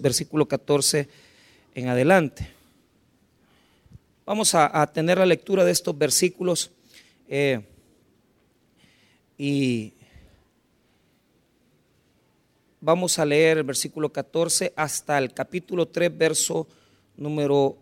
[0.00, 1.08] versículo 14
[1.74, 2.48] en adelante.
[4.24, 6.70] Vamos a, tener la lectura de estos versículos
[7.28, 7.60] eh,
[9.36, 9.92] y
[12.80, 16.68] vamos a leer el versículo 14 hasta el capítulo 3, verso
[17.16, 17.76] número,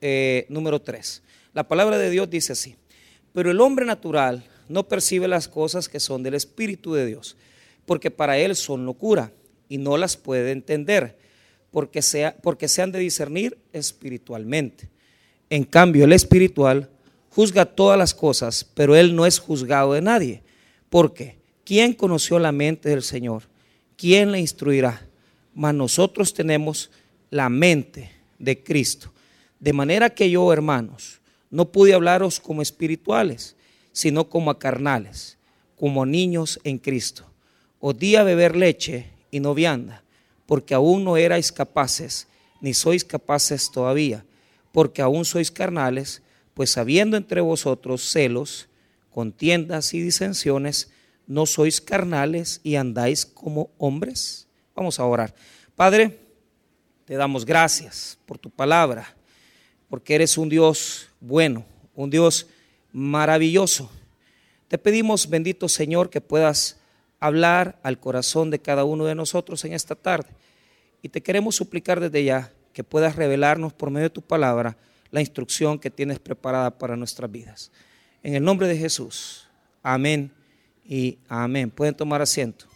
[0.00, 1.22] eh, número 3.
[1.52, 2.76] La palabra de Dios dice así,
[3.34, 7.36] pero el hombre natural no percibe las cosas que son del Espíritu de Dios,
[7.84, 9.32] porque para él son locura
[9.72, 11.16] y no las puede entender
[11.70, 14.90] porque, sea, porque se han de discernir espiritualmente.
[15.48, 16.90] En cambio, el espiritual
[17.30, 20.42] juzga todas las cosas, pero él no es juzgado de nadie.
[20.90, 23.44] Porque, ¿quién conoció la mente del Señor?
[23.96, 25.08] ¿Quién le instruirá?
[25.54, 26.90] Mas nosotros tenemos
[27.30, 29.10] la mente de Cristo.
[29.58, 33.56] De manera que yo, hermanos, no pude hablaros como espirituales,
[33.92, 35.38] sino como a carnales,
[35.78, 37.24] como niños en Cristo.
[37.80, 40.04] Os di a beber leche y no vianda,
[40.46, 42.28] porque aún no erais capaces,
[42.60, 44.24] ni sois capaces todavía,
[44.70, 46.22] porque aún sois carnales,
[46.54, 48.68] pues habiendo entre vosotros celos,
[49.10, 50.92] contiendas y disensiones,
[51.26, 54.46] no sois carnales y andáis como hombres.
[54.76, 55.34] Vamos a orar.
[55.74, 56.18] Padre,
[57.06, 59.16] te damos gracias por tu palabra,
[59.88, 62.46] porque eres un Dios bueno, un Dios
[62.92, 63.90] maravilloso.
[64.68, 66.81] Te pedimos, bendito Señor, que puedas
[67.22, 70.30] hablar al corazón de cada uno de nosotros en esta tarde.
[71.02, 74.76] Y te queremos suplicar desde ya que puedas revelarnos por medio de tu palabra
[75.12, 77.70] la instrucción que tienes preparada para nuestras vidas.
[78.24, 79.48] En el nombre de Jesús.
[79.84, 80.32] Amén
[80.84, 81.70] y amén.
[81.70, 82.66] Pueden tomar asiento.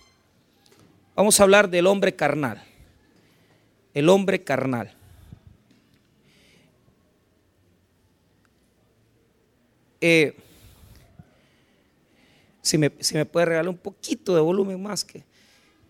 [1.17, 2.62] Vamos a hablar del hombre carnal.
[3.94, 4.94] El hombre carnal.
[10.00, 10.36] Eh,
[12.67, 15.22] si me, puede regalar un poquito de volumen más, que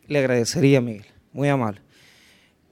[0.09, 1.07] le agradecería, Miguel.
[1.33, 1.81] Muy amable.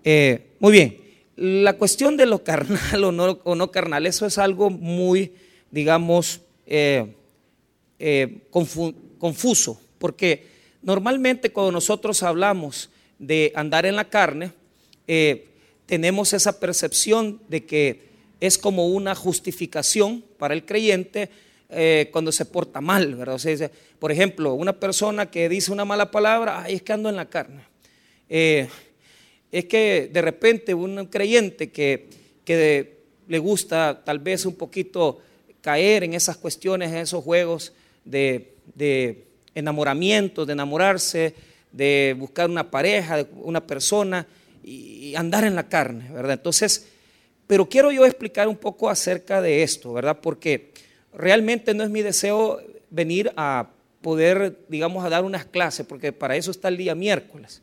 [0.04, 1.00] Eh, muy bien.
[1.36, 5.32] La cuestión de lo carnal o no, o no carnal, eso es algo muy,
[5.70, 7.14] digamos, eh,
[7.98, 10.48] eh, confuso, porque
[10.82, 14.52] normalmente cuando nosotros hablamos de andar en la carne,
[15.86, 18.08] tenemos esa percepción de que
[18.40, 21.30] es como una justificación para el creyente
[21.70, 23.36] eh, cuando se porta mal, ¿verdad?
[23.36, 27.08] O sea, por ejemplo, una persona que dice una mala palabra, ay, es que ando
[27.08, 27.64] en la carne.
[28.28, 28.68] Eh,
[29.50, 32.08] es que de repente un creyente que,
[32.44, 32.98] que
[33.28, 35.20] le gusta tal vez un poquito
[35.60, 37.72] caer en esas cuestiones, en esos juegos
[38.04, 41.34] de, de enamoramiento, de enamorarse,
[41.72, 44.26] de buscar una pareja, una persona
[44.62, 46.34] y andar en la carne, ¿verdad?
[46.34, 46.88] Entonces,
[47.46, 50.18] pero quiero yo explicar un poco acerca de esto, ¿verdad?
[50.20, 50.72] Porque
[51.16, 52.60] realmente no es mi deseo
[52.90, 53.68] venir a
[54.02, 57.62] poder, digamos, a dar unas clases, porque para eso está el día miércoles.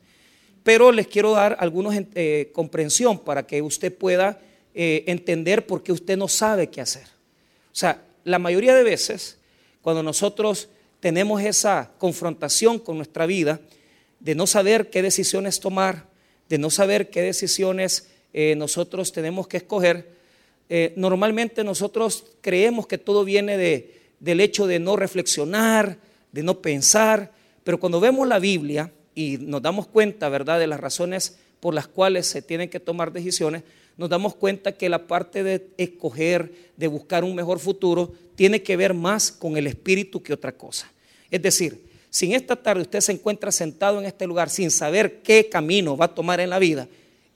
[0.64, 4.40] Pero les quiero dar algunos eh, comprensión para que usted pueda
[4.74, 7.04] eh, entender por qué usted no sabe qué hacer.
[7.04, 9.38] O sea, la mayoría de veces,
[9.82, 10.70] cuando nosotros
[11.00, 13.60] tenemos esa confrontación con nuestra vida,
[14.20, 16.06] de no saber qué decisiones tomar,
[16.48, 20.10] de no saber qué decisiones eh, nosotros tenemos que escoger,
[20.74, 25.98] eh, normalmente nosotros creemos que todo viene de, del hecho de no reflexionar,
[26.32, 27.34] de no pensar,
[27.66, 31.90] pero cuando vemos la Biblia y nos damos cuenta, ¿verdad?, de las razones por las
[31.90, 33.64] cuales se tienen que tomar decisiones,
[33.98, 38.78] nos damos cuenta que la parte de escoger, de buscar un mejor futuro, tiene que
[38.78, 40.90] ver más con el espíritu que otra cosa.
[41.30, 45.22] Es decir, si en esta tarde usted se encuentra sentado en este lugar sin saber
[45.22, 46.88] qué camino va a tomar en la vida,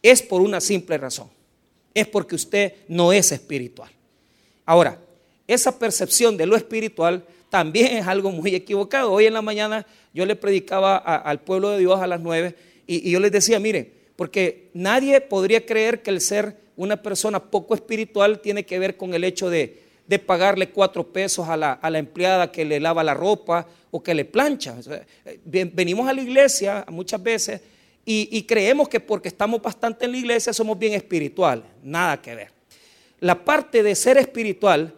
[0.02, 1.35] es por una simple razón
[1.96, 3.90] es porque usted no es espiritual.
[4.66, 5.00] Ahora,
[5.48, 9.12] esa percepción de lo espiritual también es algo muy equivocado.
[9.12, 12.54] Hoy en la mañana yo le predicaba al pueblo de Dios a las nueve
[12.86, 17.74] y, yo les decía, mire, porque nadie podría creer que el ser una persona poco
[17.74, 19.84] espiritual tiene que ver con el hecho de,
[20.26, 24.14] pagarle cuatro pesos a la, a la, empleada que le lava la ropa o que
[24.14, 24.76] le plancha.
[25.46, 27.62] Venimos a la iglesia muchas veces
[28.08, 31.66] y, creemos que porque estamos bastante en la iglesia somos bien espirituales.
[31.82, 32.52] Nada que ver.
[33.20, 34.94] La parte de ser espiritual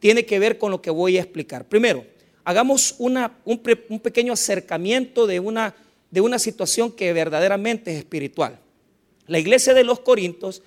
[0.00, 1.64] tiene que ver con lo que voy a explicar.
[1.68, 2.04] Primero,
[2.42, 5.72] hagamos una, un, pequeño acercamiento de una,
[6.10, 8.58] de una situación que verdaderamente es espiritual.
[9.28, 10.62] La iglesia de los Corintios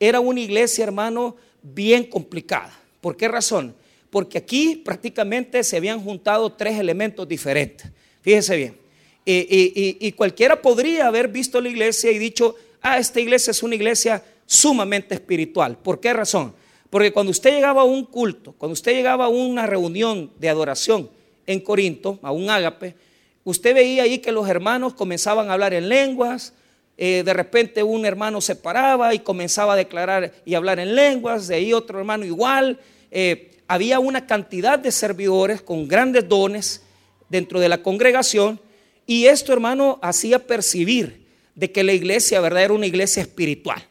[0.00, 2.76] era una iglesia, hermano, bien complicada.
[3.00, 3.72] ¿Por qué razón?
[4.10, 7.86] Porque aquí prácticamente se habían juntado tres elementos diferentes.
[8.20, 8.85] Fíjese bien.
[9.28, 14.22] Y, cualquiera podría haber visto la iglesia y dicho, ah, esta iglesia es una iglesia
[14.46, 15.76] sumamente espiritual.
[15.78, 16.54] ¿Por qué razón?
[16.88, 21.10] Porque cuando usted llegaba a un culto, cuando usted llegaba a una reunión de adoración
[21.44, 22.94] en Corinto, a un ágape,
[23.42, 26.52] usted veía ahí que los hermanos comenzaban a hablar en lenguas,
[26.96, 31.48] eh, de repente un hermano se paraba y comenzaba a declarar y hablar en lenguas,
[31.48, 32.78] de ahí otro hermano igual.
[33.10, 36.82] Eh, había una cantidad de servidores con grandes dones
[37.28, 38.60] dentro de la congregación
[39.06, 43.82] y esto, hermano, hacía percibir de que la iglesia, ¿verdad?, era una iglesia espiritual.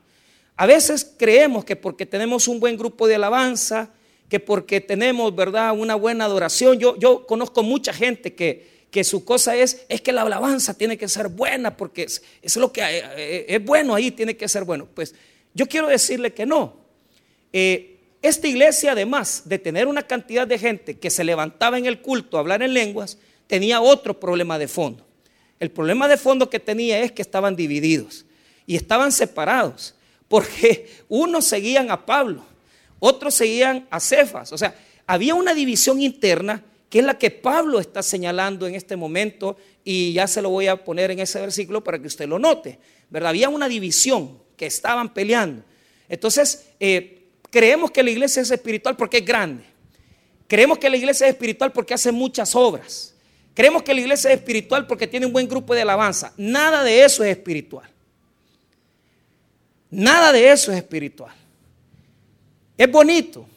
[0.58, 3.92] A veces creemos que porque tenemos un buen grupo de alabanza,
[4.30, 6.80] que porque tenemos, ¿verdad?, una buena adoración.
[6.80, 10.98] Yo, yo conozco mucha gente que, que su cosa es, es que la alabanza tiene
[10.98, 14.64] que ser buena, porque es, lo que eh, eh, es bueno ahí, tiene que ser
[14.64, 14.88] bueno.
[14.94, 15.14] Pues
[15.54, 16.78] yo quiero decirle que no.
[17.52, 22.02] Eh, esta iglesia, además de tener una cantidad de gente que se levantaba en el
[22.02, 25.05] culto a hablar en lenguas, tenía otro problema de fondo.
[25.60, 28.25] El problema de fondo que tenía es que estaban divididos
[28.68, 29.96] y estaban separados,
[30.28, 32.46] porque unos seguían a Pablo,
[33.00, 34.52] otros seguían a Cefas.
[34.52, 34.75] O sea,
[35.07, 40.13] había una división interna que es la que Pablo está señalando en este momento, y
[40.13, 42.80] ya se lo voy a poner en ese versículo para que usted lo note,
[43.10, 43.30] ¿verdad?
[43.31, 45.63] Había una división que estaban peleando.
[46.08, 49.63] Entonces, eh, creemos que la iglesia es espiritual porque es grande.
[50.48, 53.15] Creemos que la iglesia es espiritual porque hace muchas obras.
[53.56, 56.34] Creemos que la iglesia es espiritual porque tiene un buen grupo de alabanza.
[56.38, 57.90] Nada de eso es espiritual.
[59.90, 61.34] Nada de eso es espiritual.
[62.78, 63.48] Es bonito,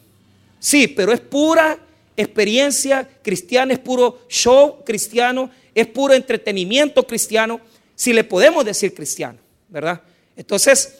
[0.57, 1.77] sí, pero es pura
[2.15, 7.59] experiencia cristiana, es puro show cristiano, es puro entretenimiento cristiano,
[7.95, 9.37] si le podemos decir cristiano,
[9.67, 10.01] ¿verdad?
[10.37, 10.99] Entonces,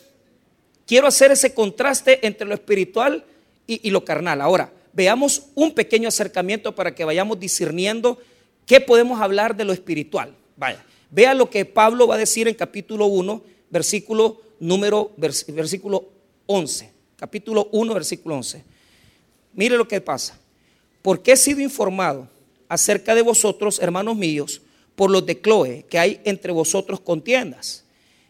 [0.86, 3.24] quiero hacer ese contraste entre lo espiritual
[3.66, 4.42] y, lo carnal.
[4.42, 8.18] Ahora, veamos un pequeño acercamiento para que vayamos discerniendo
[8.70, 10.36] qué podemos hablar de lo espiritual.
[10.56, 16.08] Vaya, vea lo que Pablo va a decir en capítulo 1, versículo número, versículo
[16.46, 16.92] 11.
[17.16, 18.64] Capítulo 1, versículo 11.
[19.54, 20.40] Mire lo que pasa
[21.02, 22.30] porque he sido informado
[22.68, 24.62] acerca de vosotros, hermanos míos,
[24.96, 27.86] por los de Chloe, que hay entre vosotros contiendas.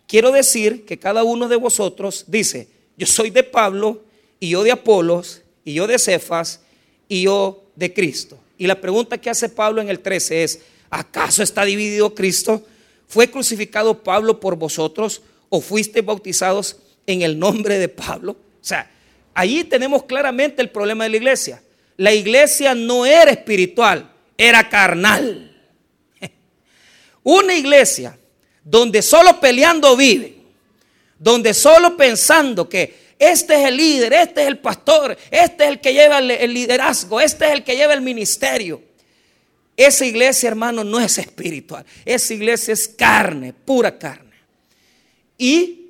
[0.07, 4.03] Quiero decir que cada uno de vosotros dice, yo soy de Pablo,
[4.39, 6.61] y yo de Apolos, y yo de Cefas,
[7.09, 8.39] y yo de Cristo.
[8.59, 10.59] Y la pregunta que hace Pablo en el 13 es,
[10.91, 12.63] ¿acaso está dividido Cristo?
[13.07, 16.77] ¿Fue crucificado Pablo por vosotros o fuiste bautizados
[17.07, 18.33] en el nombre de Pablo?
[18.33, 18.91] O sea,
[19.33, 21.63] allí tenemos claramente el problema de la iglesia
[21.99, 25.53] la iglesia no era espiritual, era carnal.
[27.23, 28.17] Una iglesia
[28.63, 30.37] donde solo peleando vive,
[31.17, 35.81] donde solo pensando que este es el líder, este es el pastor, este es el
[35.81, 38.81] que lleva el, liderazgo, este es el que lleva el ministerio.
[39.75, 41.85] Esa iglesia, hermano, no es espiritual.
[42.05, 44.35] Esa iglesia es carne, pura carne.
[45.37, 45.87] Y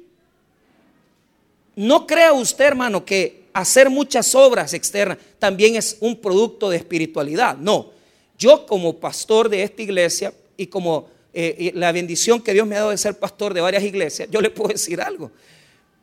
[1.75, 7.57] no crea usted, hermano, que hacer muchas obras externas también es un producto de espiritualidad.
[7.57, 7.91] No,
[8.39, 12.79] yo como pastor de esta iglesia y como eh, la bendición que Dios me ha
[12.79, 15.31] dado de ser pastor de varias iglesias, yo le puedo decir algo.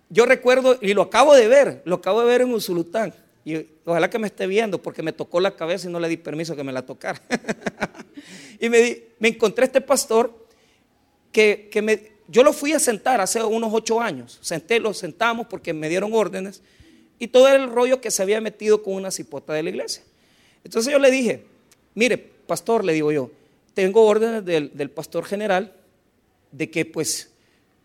[0.09, 3.13] Yo recuerdo, y lo acabo de ver, lo acabo de ver en Usulután,
[3.45, 6.17] y ojalá que me esté viendo porque me tocó la cabeza y no le di
[6.17, 7.21] permiso que me la tocara.
[8.61, 10.47] y me, me encontré este pastor
[11.31, 14.39] que, que me, yo lo fui a sentar hace unos ocho años.
[14.43, 16.63] Senté, lo sentamos porque me dieron órdenes
[17.19, 20.03] y todo el rollo que se había metido con una cipota de la iglesia.
[20.65, 21.45] Entonces yo le dije,
[21.95, 23.31] mire, pastor, le digo yo,
[23.75, 25.73] tengo órdenes del, pastor general
[26.51, 27.31] de que pues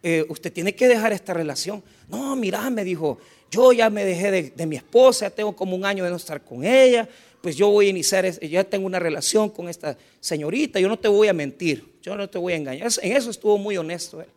[0.03, 1.83] eh, usted tiene que dejar esta relación.
[2.09, 3.19] No, mira, me dijo,
[3.51, 6.63] yo ya me dejé de, mi esposa, tengo como un año de no estar con
[6.63, 7.07] ella,
[7.41, 11.07] pues yo voy a iniciar, ya tengo una relación con esta señorita, yo no te
[11.07, 12.89] voy a mentir, yo no te voy a engañar.
[13.01, 14.27] En eso estuvo muy honesto él.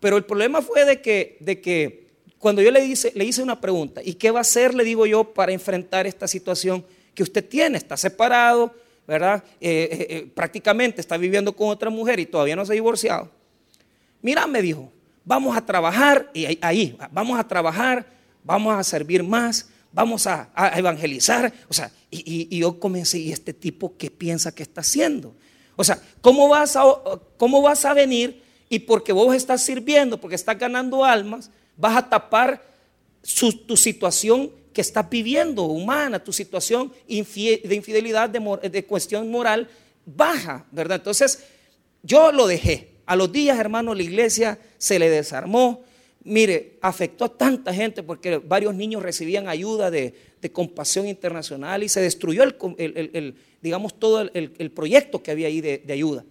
[0.00, 2.06] Pero el problema fue de que, de que
[2.38, 5.06] cuando yo le hice, le hice una pregunta, ¿y qué va a hacer, le digo
[5.06, 7.78] yo, para enfrentar esta situación que usted tiene?
[7.78, 8.72] Está separado,
[9.06, 9.42] ¿verdad?
[9.60, 13.30] Eh, eh, prácticamente está viviendo con otra mujer y todavía no se ha divorciado.
[14.20, 14.92] Mira, me dijo,
[15.26, 18.06] vamos a trabajar, y ahí, vamos a trabajar,
[18.42, 21.52] vamos a servir más, vamos a, evangelizar.
[21.68, 25.34] O sea, y, yo comencé, ¿y este tipo qué piensa que está haciendo?
[25.74, 26.84] O sea, ¿cómo vas a,
[27.36, 32.08] cómo vas a venir y porque vos estás sirviendo, porque estás ganando almas, vas a
[32.08, 32.62] tapar
[33.66, 39.68] tu situación que estás viviendo, humana, tu situación de infidelidad, de, cuestión moral
[40.04, 40.98] baja, ¿verdad?
[40.98, 41.42] Entonces,
[42.02, 42.95] yo lo dejé.
[43.06, 45.84] A los días, hermano, la iglesia se le desarmó.
[46.24, 50.14] Mire, afectó a tanta gente porque varios niños recibían ayuda de,
[50.52, 56.24] compasión internacional y se destruyó el, digamos, todo el, proyecto que había ahí de, ayuda.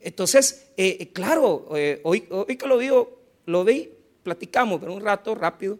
[0.00, 2.88] Entonces, eh, claro, eh, hoy, que lo vi,
[3.46, 3.88] lo vi
[4.22, 5.78] platicamos por un rato rápido,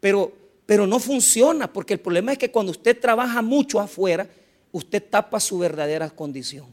[0.00, 0.32] pero,
[0.66, 4.28] pero no funciona porque el problema es que cuando usted trabaja mucho afuera,
[4.72, 6.66] usted tapa su verdadera condición,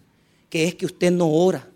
[0.50, 1.69] que es que usted no ora,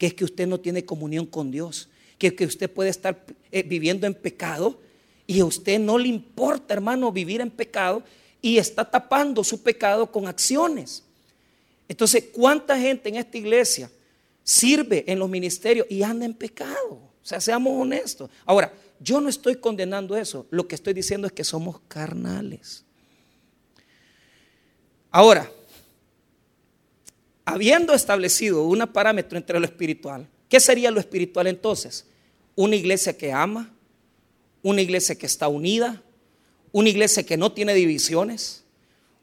[0.00, 4.06] que es que usted no tiene comunión con Dios, que, usted puede estar eh, viviendo
[4.06, 4.80] en pecado
[5.26, 8.02] y a usted no le importa, hermano, vivir en pecado
[8.40, 11.04] y está tapando su pecado con acciones.
[11.86, 13.90] Entonces, ¿cuánta gente en esta iglesia
[14.42, 16.92] sirve en los ministerios y anda en pecado?
[16.92, 18.30] O sea, seamos honestos.
[18.46, 20.46] Ahora, yo no estoy condenando eso.
[20.48, 22.86] Lo que estoy diciendo es que somos carnales.
[25.10, 25.52] Ahora,
[27.52, 32.06] habiendo establecido un parámetro entre lo espiritual, ¿qué sería lo espiritual entonces?
[32.56, 33.70] Una iglesia que ama,
[34.62, 36.02] una iglesia que está unida,
[36.72, 38.64] una iglesia que no tiene divisiones,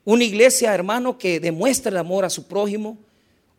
[0.03, 2.97] una iglesia, hermano, que demuestra el amor a su prójimo,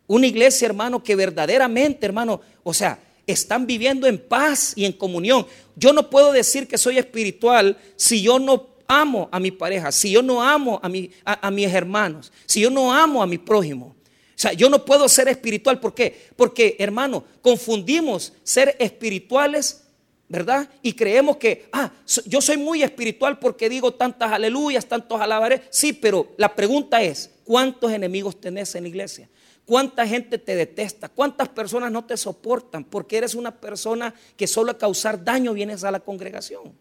[0.07, 5.45] una iglesia, hermano, que verdaderamente, hermano, o sea, están viviendo en paz y en comunión.
[5.75, 10.11] Yo no puedo decir que soy espiritual si yo no amo a mi pareja, si
[10.11, 13.95] yo no amo a, mi, a, mis hermanos, si yo no amo a mi prójimo.
[14.39, 15.81] O sea, yo no puedo ser espiritual.
[15.81, 16.29] ¿Por qué?
[16.37, 19.81] Porque, hermano, confundimos ser espirituales,
[20.29, 20.69] ¿verdad?
[20.81, 21.91] Y creemos que, ah,
[22.25, 25.63] yo soy muy espiritual porque digo tantas aleluyas, tantos alabaré.
[25.71, 29.29] Sí, pero la pregunta es, ¿cuántos enemigos tenés en la iglesia?
[29.65, 31.09] ¿Cuánta gente te detesta?
[31.09, 32.85] ¿Cuántas personas no te soportan?
[32.85, 36.71] Porque eres una persona que solo a causar daño vienes a la congregación.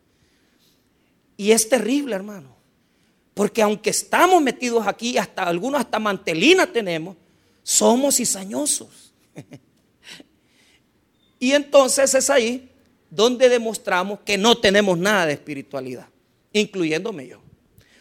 [1.36, 2.54] Y es terrible, hermano.
[3.34, 7.16] Porque aunque estamos metidos aquí, hasta algunos hasta mantelina tenemos,
[7.68, 9.12] somos cizañosos.
[11.38, 12.70] y entonces es ahí
[13.10, 16.06] donde demostramos que no tenemos nada de espiritualidad,
[16.54, 17.42] incluyéndome yo.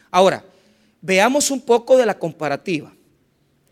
[0.10, 0.46] Ahora,
[1.02, 2.96] veamos un poco de la comparativa.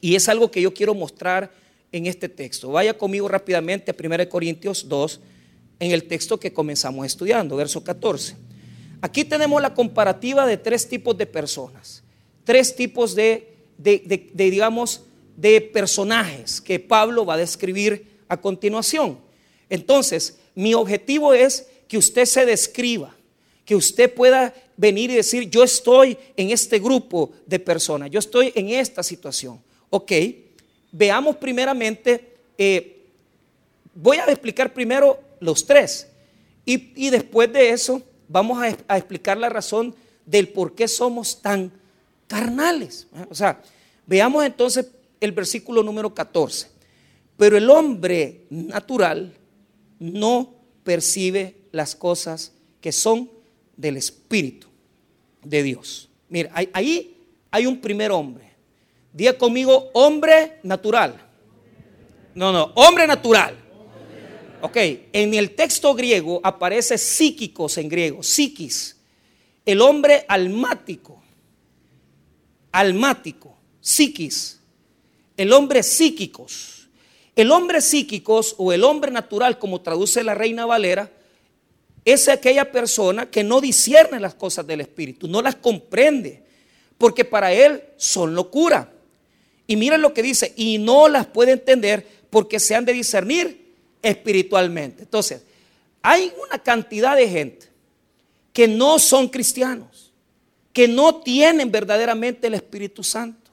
[0.02, 1.50] Y es algo que yo quiero mostrar
[1.94, 2.72] en este texto.
[2.72, 5.22] Vaya conmigo rápidamente a 1 Corintios 2,
[5.80, 8.36] en el texto que comenzamos estudiando, verso 14.
[9.00, 12.04] Aquí tenemos la comparativa de tres tipos de personas,
[12.44, 15.06] tres tipos de, de, digamos,
[15.36, 19.20] de personajes que Pablo va a describir a continuación.
[19.70, 23.16] Entonces, mi objetivo es que usted se describa,
[23.66, 28.52] que usted pueda venir y decir, yo estoy en este grupo de personas, yo estoy
[28.56, 29.62] en esta situación.
[29.90, 30.12] Ok,
[30.92, 33.04] veamos primeramente, eh,
[33.94, 36.08] voy a explicar primero los tres
[36.66, 41.72] y, después de eso vamos a, a, explicar la razón del por qué somos tan
[42.28, 43.08] carnales.
[43.30, 43.62] O sea,
[44.08, 44.88] veamos entonces
[45.26, 46.70] el versículo número 14.
[47.38, 49.34] Pero el hombre natural
[50.00, 53.30] no percibe las cosas que son
[53.76, 54.68] del Espíritu
[55.44, 56.10] de Dios.
[56.30, 57.18] Mira, ahí
[57.52, 58.52] hay un primer hombre.
[59.12, 61.22] Diga conmigo, hombre natural.
[62.34, 63.56] No, no, hombre natural.
[64.62, 64.78] Ok,
[65.14, 68.98] en el texto griego aparece psíquicos en griego, psiquis.
[69.66, 71.22] El hombre almático.
[72.72, 74.60] Almático, psiquis.
[75.38, 76.88] El hombre psíquicos.
[77.36, 81.12] El hombre psíquicos o el hombre natural, como traduce la Reina Valera,
[82.06, 86.44] es aquella persona que no discierne las cosas del Espíritu, no las comprende,
[86.98, 88.92] porque para él son locura.
[89.68, 93.74] Y miren lo que dice, y no las puede entender porque se han de discernir
[94.02, 95.04] espiritualmente.
[95.04, 95.42] Entonces,
[96.02, 97.68] hay una cantidad de gente
[98.54, 100.12] que no son cristianos,
[100.72, 103.45] que no tienen verdaderamente el Espíritu Santo.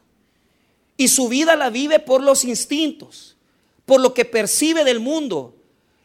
[1.02, 3.35] Y su vida la vive por los instintos,
[3.87, 5.52] por lo que percibe del mundo.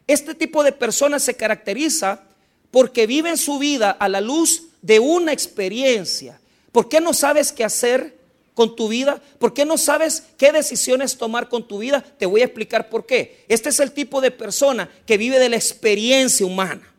[0.07, 2.23] Este tipo de personas se caracteriza
[2.71, 6.41] porque viven su vida a la luz de una experiencia.
[6.71, 8.17] ¿Por qué no sabes qué hacer?
[8.55, 9.21] con tu vida?
[9.37, 12.03] ¿Por qué no sabes qué decisiones tomar con tu vida?
[12.17, 13.45] Te voy a explicar por qué.
[13.47, 16.91] Este es el tipo de persona que vive de la experiencia humana.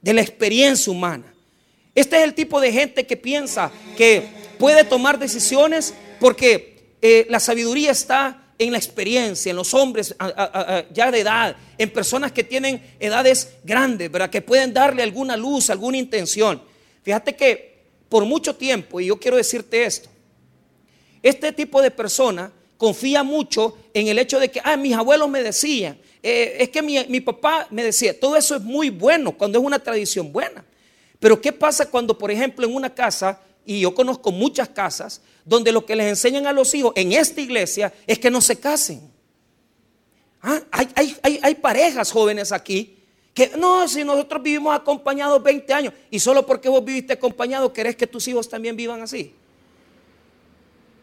[0.00, 1.34] De la experiencia humana.
[1.94, 4.26] Este es el tipo de gente que piensa que
[4.58, 6.73] puede tomar decisiones porque
[7.06, 10.16] eh, la sabiduría está en la experiencia, en los hombres
[10.90, 14.30] ya de edad, en personas que tienen edades grandes, ¿verdad?
[14.30, 16.62] Que pueden darle alguna luz, alguna intención.
[17.02, 20.08] Fíjate que por mucho tiempo, y yo quiero decirte esto,
[21.22, 25.42] este tipo de persona confía mucho en el hecho de que, ah, mis abuelos me
[25.42, 29.58] decían, eh, es que mi, mi papá me decía, todo eso es muy bueno cuando
[29.58, 30.64] es una tradición buena.
[31.20, 35.72] Pero ¿qué pasa cuando, por ejemplo, en una casa, y yo conozco muchas casas, donde
[35.72, 39.10] lo que les enseñan a los hijos en esta iglesia es que no se casen?
[40.42, 42.98] Ah, hay, hay, parejas jóvenes aquí
[43.32, 47.96] que no, si nosotros vivimos acompañados 20 años y solo porque vos viviste acompañado querés
[47.96, 49.32] que tus hijos también vivan así.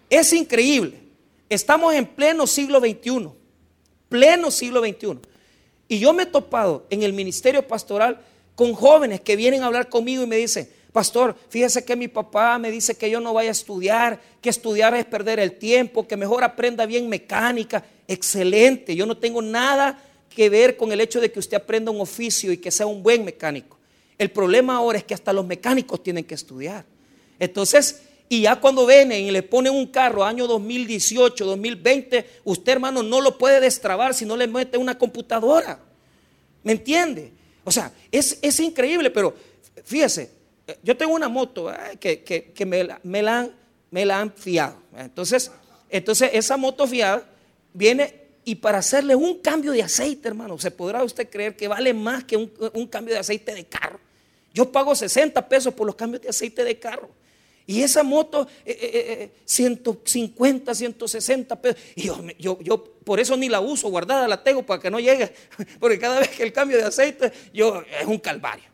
[0.09, 1.01] Es increíble.
[1.49, 3.29] Estamos en pleno siglo XXI.
[4.09, 5.19] Pleno siglo XXI.
[5.87, 8.21] Y yo me he topado en el ministerio pastoral
[8.55, 12.57] con jóvenes que vienen a hablar conmigo y me dicen, pastor, fíjese que mi papá
[12.57, 16.17] me dice que yo no vaya a estudiar, que estudiar es perder el tiempo, que
[16.17, 17.83] mejor aprenda bien mecánica.
[18.07, 20.01] Excelente, yo no tengo nada
[20.35, 23.03] que ver con el hecho de que usted aprenda un oficio y que sea un
[23.03, 23.77] buen mecánico.
[24.17, 26.85] El problema ahora es que hasta los mecánicos tienen que estudiar.
[27.39, 33.03] Entonces, y ya cuando vienen y le ponen un carro año 2018, 2020, usted hermano
[33.03, 35.79] no lo puede destrabar si no le mete una computadora.
[36.63, 37.33] ¿Me entiende?
[37.63, 39.35] O sea, es, es increíble, pero
[39.83, 40.31] fíjese,
[40.83, 43.51] yo tengo una moto que, me, la, me, la han,
[43.89, 44.75] me la han fiado.
[44.95, 45.51] Entonces,
[45.91, 47.23] entonces, esa moto fiada
[47.73, 51.93] viene y para hacerle un cambio de aceite, hermano, se podrá usted creer que vale
[51.93, 53.99] más que un, cambio de aceite de carro.
[54.53, 57.09] Yo pago 60 pesos por los cambios de aceite de carro.
[57.67, 58.47] Y esa moto,
[59.45, 61.81] 150, eh, 160 eh, eh, pesos.
[61.95, 64.99] Y yo, yo, yo, por eso ni la uso, guardada la tengo para que no
[64.99, 65.31] llegue.
[65.79, 68.70] Porque cada vez que el cambio de aceite, yo, es un calvario.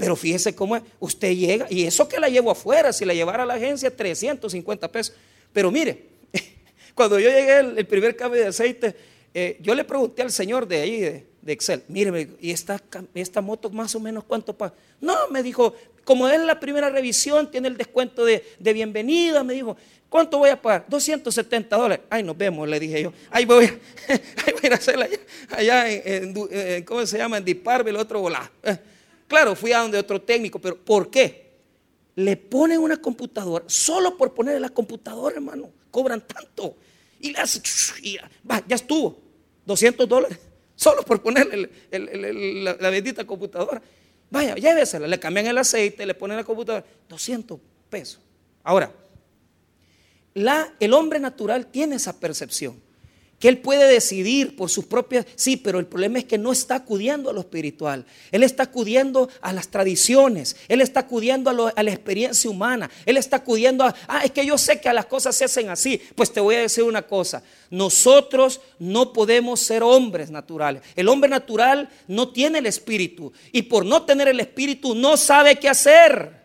[0.00, 3.42] Pero fíjese cómo es, usted llega, y eso que la llevo afuera, si la llevara
[3.42, 5.14] a la agencia, 350 pesos.
[5.52, 6.06] Pero mire,
[6.94, 8.96] cuando yo llegué el, primer cambio de aceite,
[9.34, 12.82] eh, yo le pregunté al señor de ahí, de, Excel, mire, ¿y esta,
[13.14, 14.72] esta moto más o menos cuánto paga?
[15.02, 19.76] No, me dijo, como es la primera revisión, tiene el descuento de, bienvenida, me dijo,
[20.08, 20.86] ¿cuánto voy a pagar?
[20.88, 22.06] 270 dólares.
[22.08, 23.12] Ay, nos vemos, le dije yo.
[23.30, 23.66] Ahí voy,
[24.62, 25.10] voy a hacerla
[25.50, 26.32] allá, en,
[26.86, 27.36] ¿cómo se llama?
[27.36, 28.50] En Disparve, el otro volá.
[29.30, 31.52] Claro, fui a donde otro técnico, pero ¿por qué?
[32.16, 36.74] Le ponen una computadora, solo por ponerle la computadora, hermano, cobran tanto.
[37.20, 37.62] Y le hace,
[38.50, 39.20] va, ya estuvo,
[39.66, 40.36] 200 dólares,
[40.74, 43.80] solo por ponerle la, bendita computadora.
[44.30, 48.18] Vaya, llévesela, le cambian el aceite, le ponen la computadora, 200 pesos.
[48.64, 48.92] Ahora,
[50.34, 52.82] la, el hombre natural tiene esa percepción
[53.40, 56.76] que él puede decidir por sus propias, sí, pero el problema es que no está
[56.76, 61.90] acudiendo a lo espiritual, él está acudiendo a las tradiciones, él está acudiendo a, la
[61.90, 65.46] experiencia humana, él está acudiendo a, ah, es que yo sé que las cosas se
[65.46, 70.82] hacen así, pues te voy a decir una cosa, nosotros no podemos ser hombres naturales,
[70.94, 73.32] el hombre natural no tiene el espíritu.
[73.52, 76.40] Y por no tener el espíritu no sabe qué hacer,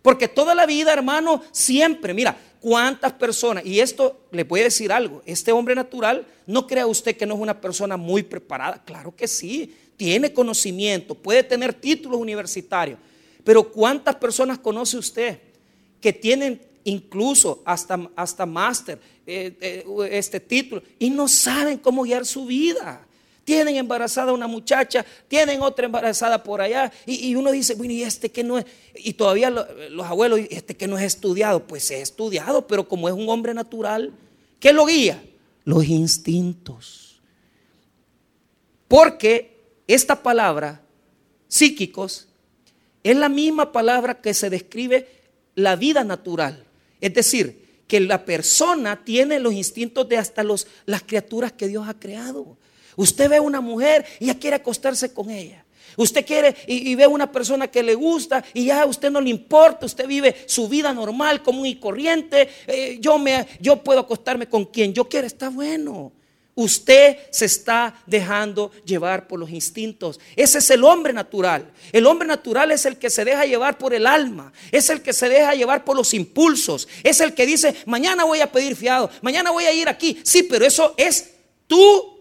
[0.00, 5.20] porque toda la vida, hermano, siempre, mira, cuántas personas, y esto le a decir algo,
[5.26, 9.26] este hombre natural, no crea usted que no es una persona muy preparada, claro que
[9.26, 12.98] sí, tiene conocimiento, puede tener títulos universitarios,
[13.42, 15.38] pero cuántas personas conoce usted
[16.00, 22.24] que tienen incluso hasta, hasta máster, eh, eh, este título, y no saben cómo guiar
[22.24, 23.04] su vida.
[23.44, 26.92] Tienen embarazada una muchacha, tienen otra embarazada por allá.
[27.06, 28.66] Y, uno dice, bueno, ¿y este que no es?
[28.94, 31.66] Y todavía los abuelos, este que no es estudiado?
[31.66, 34.12] Pues es estudiado, pero como es un hombre natural,
[34.60, 35.22] ¿qué lo guía?
[35.64, 37.20] Los instintos.
[38.86, 40.82] Porque esta palabra,
[41.48, 42.28] psíquicos,
[43.02, 45.08] es la misma palabra que se describe
[45.54, 46.64] la vida natural.
[47.00, 51.88] Es decir, que la persona tiene los instintos de hasta los, las criaturas que Dios
[51.88, 52.56] ha creado.
[52.96, 55.64] Usted ve a una mujer y ya quiere acostarse con ella.
[55.96, 59.20] Usted quiere y, ve a una persona que le gusta y ya a usted no
[59.20, 62.48] le importa, usted vive su vida normal, común y corriente.
[62.66, 66.12] Eh, yo, me, yo puedo acostarme con quien yo quiera, está bueno.
[66.54, 70.20] Usted se está dejando llevar por los instintos.
[70.36, 71.72] Ese es el hombre natural.
[71.92, 74.52] El hombre natural es el que se deja llevar por el alma.
[74.70, 76.88] Es el que se deja llevar por los impulsos.
[77.02, 80.20] Es el que dice, mañana voy a pedir fiado, mañana voy a ir aquí.
[80.24, 81.32] Sí, pero eso es
[81.66, 82.11] tú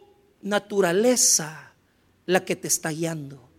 [0.42, 1.74] naturaleza
[2.26, 3.50] la que te está guiando.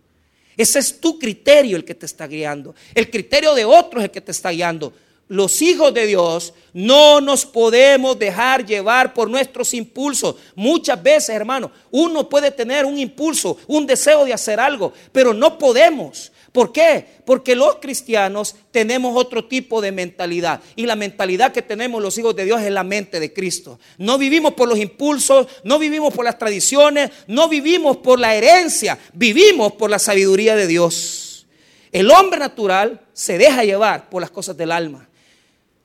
[0.55, 2.75] Ese es tu criterio el que te está guiando.
[2.93, 4.93] El criterio de otro es el que te está guiando.
[5.29, 10.35] Los hijos de Dios no nos podemos dejar llevar por nuestros impulsos.
[10.53, 15.57] Muchas veces, hermano, uno puede tener un impulso, un deseo de hacer algo, pero no
[15.57, 16.32] podemos.
[16.53, 17.05] ¿Por qué?
[17.25, 20.61] Porque los cristianos tenemos otro tipo de mentalidad.
[20.75, 23.79] Y la mentalidad que tenemos los hijos de Dios es la mente de Cristo.
[23.97, 28.99] No vivimos por los impulsos, no vivimos por las tradiciones, no vivimos por la herencia,
[29.13, 31.47] vivimos por la sabiduría de Dios.
[31.91, 35.09] El hombre natural se deja llevar por las cosas del alma.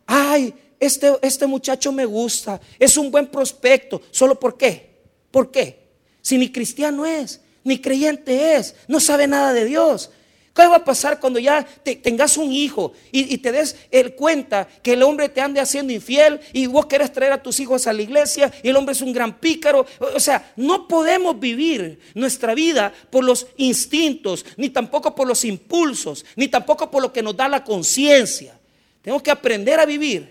[0.06, 4.02] Ay, este, este muchacho me gusta, es un buen prospecto.
[4.10, 4.90] ¿Solo por qué?
[5.30, 5.78] ¿Por qué?
[6.20, 10.10] Si ni cristiano es, ni creyente es, no sabe nada de Dios.
[10.58, 11.64] ¿Qué va a pasar cuando ya
[12.02, 16.40] tengas un hijo y, te des el cuenta que el hombre te ande haciendo infiel
[16.52, 19.12] y vos querés traer a tus hijos a la iglesia y el hombre es un
[19.12, 19.86] gran pícaro?
[20.00, 26.26] O sea, no podemos vivir nuestra vida por los instintos, ni tampoco por los impulsos,
[26.34, 28.58] ni tampoco por lo que nos da la conciencia.
[29.00, 30.28] Tenemos que aprender a vivir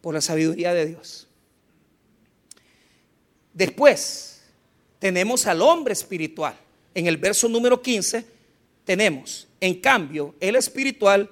[0.00, 1.28] por la sabiduría de Dios.
[3.52, 4.40] Después
[4.98, 6.56] tenemos al hombre espiritual.
[6.94, 8.31] En el verso número 15
[8.84, 9.48] tenemos.
[9.60, 11.30] En cambio, el espiritual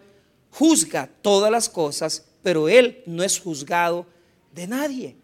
[0.50, 4.06] juzga todas las cosas, pero él no es juzgado
[4.52, 5.16] de nadie.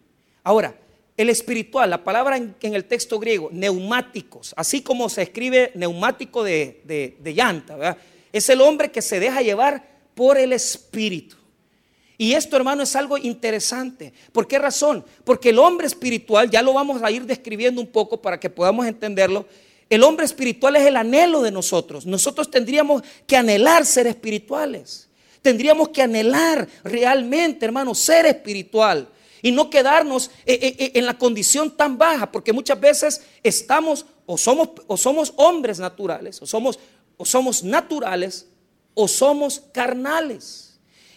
[0.43, 0.77] Ahora,
[1.17, 7.17] el espiritual, la palabra en, el texto griego, neumáticos, así como se escribe neumático de,
[7.25, 7.97] llanta,
[8.33, 11.37] es el hombre que se deja llevar por el espíritu.
[12.19, 14.13] Y esto, hermano, es algo interesante.
[14.33, 15.05] ¿Por qué razón?
[15.25, 18.87] Porque el hombre espiritual, ya lo vamos a ir describiendo un poco para que podamos
[18.87, 19.47] entenderlo,
[19.89, 22.07] el hombre espiritual es el anhelo de nosotros.
[22.07, 25.09] Nosotros tendríamos que anhelar ser espirituales.
[25.43, 29.09] Tendríamos que anhelar realmente, hermano, ser espiritual.
[29.43, 34.07] Y no quedarnos eh, eh, eh, en la condición tan baja, porque muchas veces estamos
[34.25, 36.81] o somos, o somos hombres naturales, o somos,
[37.17, 38.49] o somos naturales,
[38.95, 40.66] o somos carnales.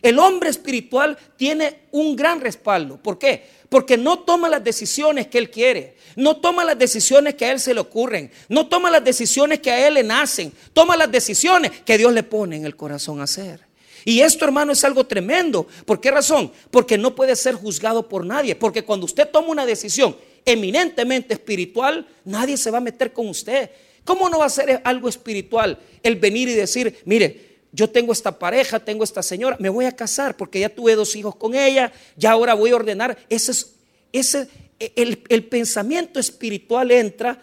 [0.01, 2.97] El hombre espiritual tiene un gran respaldo.
[2.97, 3.43] ¿Por qué?
[3.69, 7.59] Porque no toma las decisiones que él quiere, no toma las decisiones que a él
[7.59, 11.71] se le ocurren, no toma las decisiones que a él le nacen, toma las decisiones
[11.85, 13.69] que Dios le pone en el corazón a hacer.
[14.05, 15.67] Y esto, hermano, es algo tremendo.
[15.85, 16.51] ¿Por qué razón?
[16.71, 18.55] Porque no puede ser juzgado por nadie.
[18.55, 23.69] Porque cuando usted toma una decisión eminentemente espiritual, nadie se va a meter con usted.
[24.05, 28.37] ¿Cómo no va a ser algo espiritual el venir y decir, mire, yo tengo esta
[28.39, 31.91] pareja, tengo esta señora, me voy a casar porque ya tuve dos hijos con ella,
[32.15, 33.17] ya ahora voy a ordenar.
[33.29, 33.75] Ese es,
[34.11, 34.49] ese,
[34.95, 37.41] el, pensamiento espiritual entra,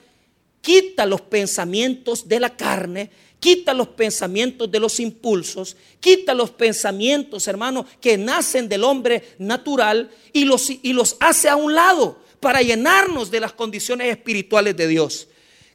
[0.61, 7.47] quita los pensamientos de la carne, quita los pensamientos de los impulsos, quita los pensamientos,
[7.47, 12.63] hermano, que nacen del hombre natural y los, y los hace a un lado para
[12.63, 15.29] llenarnos de las condiciones espirituales de Dios.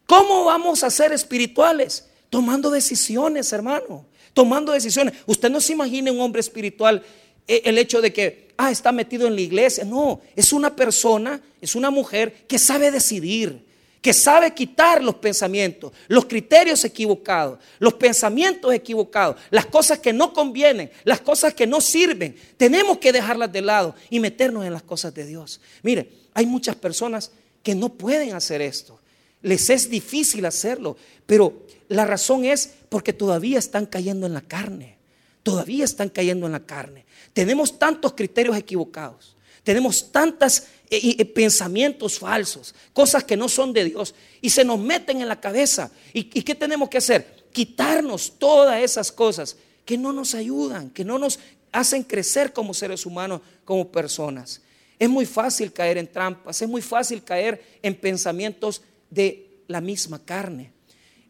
[0.05, 2.09] ¿Cómo vamos a ser espirituales?
[2.29, 5.13] Tomando decisiones, hermano tomando decisiones.
[5.25, 7.03] Usted no se imagina un hombre espiritual
[7.47, 9.83] eh, el hecho de que, ah, está metido en la iglesia.
[9.83, 13.65] No, es una persona, es una mujer que sabe decidir,
[14.01, 20.33] que sabe quitar los pensamientos, los criterios equivocados, los pensamientos equivocados, las cosas que no
[20.33, 22.35] convienen, las cosas que no sirven.
[22.57, 25.61] Tenemos que dejarlas de lado y meternos en las cosas de Dios.
[25.83, 28.99] Mire, hay muchas personas que no pueden hacer esto.
[29.43, 34.97] Les es difícil hacerlo, pero la razón es porque todavía están cayendo en la carne.
[35.43, 37.05] Todavía están cayendo en la carne.
[37.31, 39.37] Tenemos tantos criterios equivocados.
[39.63, 44.77] Tenemos tantos eh, eh, pensamientos falsos, cosas que no son de Dios, y se nos
[44.77, 45.89] meten en la cabeza.
[46.13, 47.45] ¿Y, ¿Y qué tenemos que hacer?
[47.53, 51.39] Quitarnos todas esas cosas que no nos ayudan, que no nos
[51.71, 54.61] hacen crecer como seres humanos, como personas.
[54.99, 60.21] Es muy fácil caer en trampas, es muy fácil caer en pensamientos de la misma
[60.25, 60.73] carne.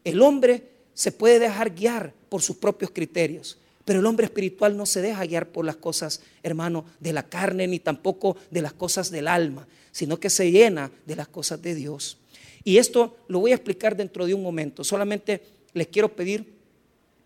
[0.02, 4.86] El hombre se puede dejar guiar por sus propios criterios, pero el hombre espiritual no
[4.86, 9.10] se deja guiar por las cosas, hermano, de la carne, ni tampoco de las cosas
[9.10, 12.18] del alma, sino que se llena de las cosas de Dios.
[12.64, 14.84] Y esto lo voy a explicar dentro de un momento.
[14.84, 15.42] Solamente
[15.74, 16.46] les quiero pedir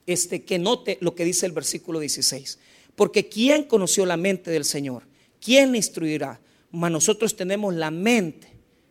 [0.06, 2.58] este, que note lo que dice el versículo 16.
[2.94, 5.02] Porque ¿quién conoció la mente del Señor?
[5.40, 6.40] ¿Quién le instruirá?
[6.70, 8.48] Mas nosotros tenemos la mente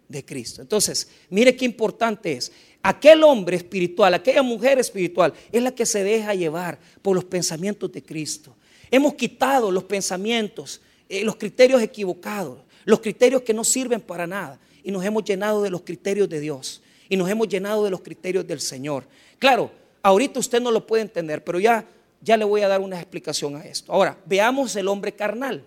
[0.08, 0.62] de Cristo.
[0.62, 2.52] Entonces, mire qué importante es.
[2.88, 7.92] Aquel hombre espiritual, aquella mujer espiritual, es la que se deja llevar por los pensamientos
[7.92, 8.56] de Cristo.
[8.92, 14.60] Hemos quitado los pensamientos, eh, los criterios equivocados, los criterios que no sirven para nada,
[14.84, 18.02] y nos hemos llenado de los criterios de Dios, y nos hemos llenado de los
[18.02, 19.06] criterios del Señor.
[19.40, 19.72] Claro,
[20.04, 21.88] ahorita usted no lo puede entender, pero ya,
[22.22, 23.92] ya le voy a dar una explicación a esto.
[23.92, 25.66] Ahora, veamos el hombre carnal.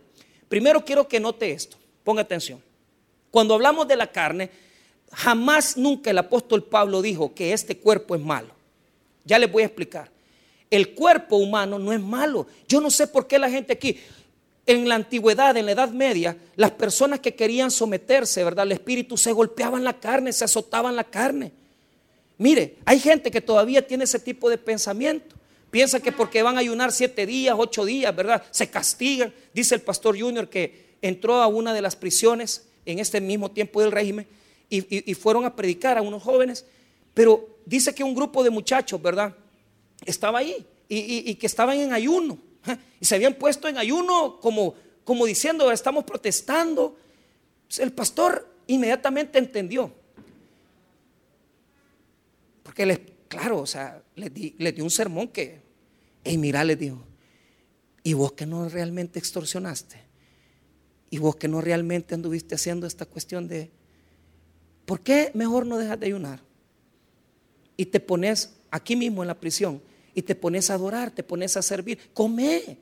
[0.49, 2.63] Primero quiero que note esto, ponga atención.
[3.33, 4.68] Cuando hablamos de la carne,
[5.13, 8.51] jamás nunca el apóstol Pablo dijo que este cuerpo es malo.
[9.25, 10.11] Ya les voy a explicar.
[10.71, 12.47] El cuerpo humano no es malo.
[12.69, 13.99] Yo no sé por qué la gente aquí,
[14.67, 18.63] en la antigüedad, en la Edad Media, las personas que querían someterse, ¿verdad?
[18.63, 21.53] Al espíritu se golpeaban la carne, se azotaban la carne.
[22.37, 25.35] Mire, hay gente que todavía tiene ese tipo de pensamiento.
[25.71, 28.43] Piensa que porque van a ayunar siete días, ocho días, ¿verdad?
[28.51, 29.33] Se castigan.
[29.55, 33.81] Dice el pastor Junior que entró a una de las prisiones en este mismo tiempo
[33.81, 34.27] del régimen
[34.71, 36.65] y, fueron a predicar a unos jóvenes,
[37.15, 39.35] pero dice que un grupo de muchachos, ¿verdad?
[40.05, 42.77] Estaba ahí y, que estaban en ayuno ¿eh?
[43.01, 46.97] y se habían puesto en ayuno como, como diciendo, estamos protestando.
[47.67, 49.93] Pues el pastor inmediatamente entendió.
[52.63, 55.61] Porque les, claro, o sea, les, di, dio un sermón que,
[56.25, 57.03] y mira, les dijo,
[58.03, 60.09] ¿y vos que no realmente extorsionaste?
[61.11, 63.71] y vos que no realmente anduviste haciendo esta cuestión de,
[64.89, 66.41] ¿por qué mejor no dejas de ayunar?
[67.77, 69.83] Y te pones aquí mismo en la prisión
[70.15, 72.79] y te pones a adorar, te pones a servir, come.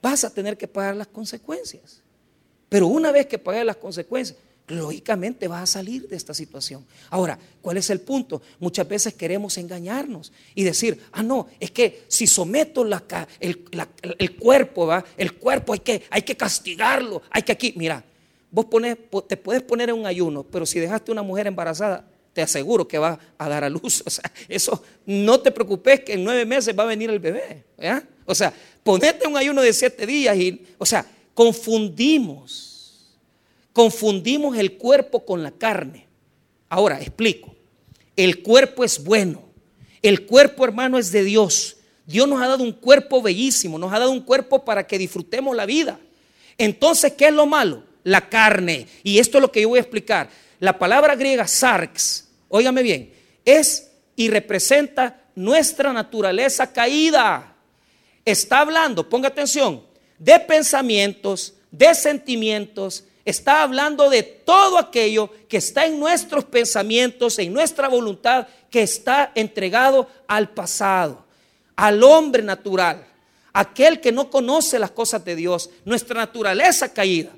[0.00, 2.00] Vas a tener que pagar las consecuencias.
[2.68, 6.86] Pero una vez que pagues las consecuencias, lógicamente vas a salir de esta situación.
[7.10, 8.40] Ahora, ¿cuál es el punto?
[8.60, 12.86] Muchas veces queremos engañarnos y decir, ah, no, es que si someto
[13.40, 15.04] el, cuerpo, ¿va?
[15.16, 18.04] el cuerpo hay que, hay que castigarlo, hay que aquí, mira,
[18.52, 22.42] vos pones, te puedes poner en un ayuno, pero si dejaste una mujer embarazada, te
[22.42, 24.02] aseguro que va a dar a luz.
[24.06, 27.64] O sea, eso no te preocupes que en nueve meses va a venir el bebé.
[28.26, 28.52] O sea,
[28.84, 33.18] ponete un ayuno de siete días y, o sea, confundimos,
[33.72, 36.06] confundimos el cuerpo con la carne.
[36.68, 37.54] Ahora, explico.
[38.14, 39.42] El cuerpo es bueno.
[40.02, 41.78] El cuerpo, hermano, es de Dios.
[42.06, 45.56] Dios nos ha dado un cuerpo bellísimo, nos ha dado un cuerpo para que disfrutemos
[45.56, 45.98] la vida.
[46.58, 47.84] Entonces, ¿qué es lo malo?
[48.04, 48.86] La carne.
[49.02, 50.28] Y esto es lo que yo voy a explicar.
[50.60, 53.12] La palabra griega sarx, óigame bien,
[53.44, 57.56] es y representa nuestra naturaleza caída.
[58.24, 59.82] Está hablando, ponga atención,
[60.18, 67.52] de pensamientos, de sentimientos, está hablando de todo aquello que está en nuestros pensamientos, en
[67.52, 71.24] nuestra voluntad, que está entregado al pasado,
[71.74, 73.04] al hombre natural,
[73.52, 77.30] aquel que no conoce las cosas de Dios, nuestra naturaleza caída.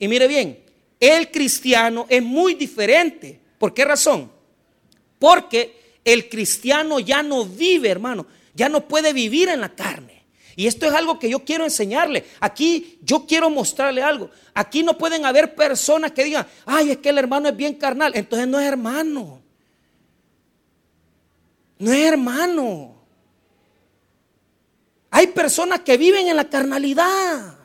[0.00, 0.64] Y mire bien,
[0.98, 3.38] el cristiano es muy diferente.
[3.58, 4.32] ¿Por qué razón?
[5.18, 10.24] Porque el cristiano ya no vive, hermano, ya no puede vivir en la carne.
[10.56, 12.24] Y esto es algo que yo quiero enseñarle.
[12.40, 14.30] Aquí yo quiero mostrarle algo.
[14.54, 18.12] Aquí no pueden haber personas que digan, ay, es que el hermano es bien carnal.
[18.14, 19.42] Entonces no es hermano.
[21.78, 22.94] No es hermano.
[25.10, 27.59] Hay personas que viven en la carnalidad.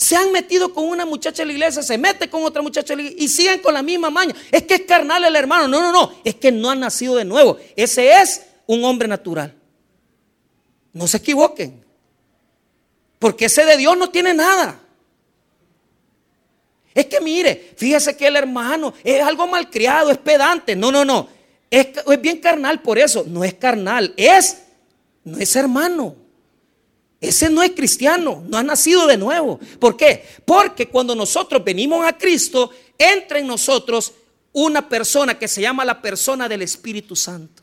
[0.00, 3.00] Se han metido con una muchacha en la iglesia, se mete con otra muchacha en
[3.00, 4.34] la iglesia y siguen con la misma maña.
[4.50, 5.68] Es que es carnal el hermano.
[5.68, 6.14] No, no, no.
[6.24, 7.58] Es que no ha nacido de nuevo.
[7.76, 9.54] Ese es un hombre natural.
[10.94, 11.84] No se equivoquen.
[13.18, 14.80] Porque ese de Dios no tiene nada.
[16.94, 20.74] Es que mire, fíjese que el hermano es algo malcriado, es pedante.
[20.74, 21.28] No, no, no.
[21.70, 23.22] Es, es bien carnal por eso.
[23.26, 24.62] No es carnal, es,
[25.24, 26.16] no es hermano.
[27.20, 29.60] Ese no es cristiano, no ha nacido de nuevo.
[29.78, 30.24] ¿Por qué?
[30.44, 34.14] Porque cuando nosotros venimos a Cristo, entra en nosotros
[34.52, 37.62] una persona que se llama la persona del Espíritu Santo.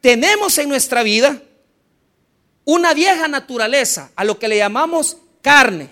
[0.00, 1.40] Tenemos en nuestra vida
[2.64, 5.88] una vieja naturaleza, a lo que le llamamos carne.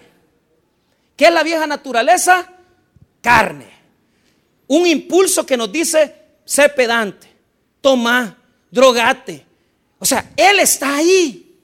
[1.17, 2.53] ¿Qué es la vieja naturaleza?
[3.21, 3.71] Carne.
[4.67, 6.15] Un impulso que nos dice,
[6.45, 7.29] sé pedante,
[7.81, 8.37] toma,
[8.71, 9.47] drogate,
[10.01, 11.55] o sea, Él está ahí.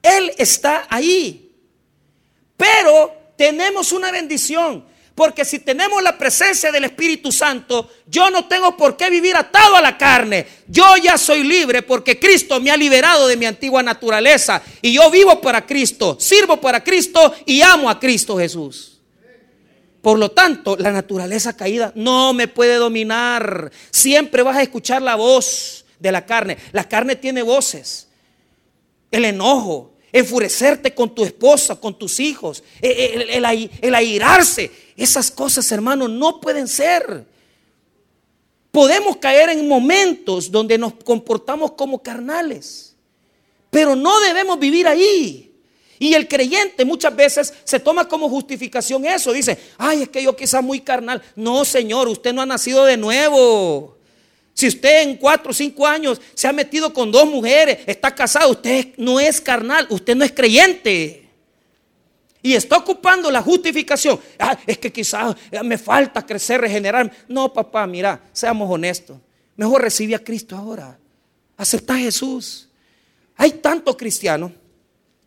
[0.00, 1.52] Él está ahí.
[2.56, 4.84] Pero tenemos una bendición.
[5.14, 9.74] Porque si tenemos la presencia del Espíritu Santo, yo no tengo por qué vivir atado
[9.74, 10.46] a la carne.
[10.68, 14.62] Yo ya soy libre porque Cristo me ha liberado de mi antigua naturaleza.
[14.82, 19.00] Y yo vivo para Cristo, sirvo para Cristo y amo a Cristo Jesús.
[20.02, 23.72] Por lo tanto, la naturaleza caída no me puede dominar.
[23.90, 26.56] Siempre vas a escuchar la voz de la carne.
[26.72, 28.08] La carne tiene voces.
[29.10, 33.44] El enojo, enfurecerte con tu esposa, con tus hijos, el,
[33.80, 34.70] el, airarse.
[34.96, 37.24] Esas cosas, hermanos, no pueden ser.
[38.70, 42.94] Podemos caer en momentos donde nos comportamos como carnales,
[43.70, 45.46] pero no debemos vivir ahí.
[45.98, 49.32] Y el creyente muchas veces se toma como justificación eso.
[49.32, 51.22] Dice, ay, es que yo quizás muy carnal.
[51.34, 53.95] No, Señor, usted no ha nacido de nuevo.
[54.56, 58.52] Si usted en cuatro o cinco años se ha metido con dos mujeres, está casado,
[58.52, 61.28] usted no es carnal, usted no es creyente.
[62.40, 64.18] Y está ocupando la justificación.
[64.38, 67.12] Ah, es que quizás me falta crecer, regenerar.
[67.28, 69.18] No, papá, mira, seamos honestos.
[69.56, 70.98] Mejor recibe a Cristo ahora.
[71.58, 72.70] Acepta a Jesús.
[73.36, 74.52] Hay tantos cristianos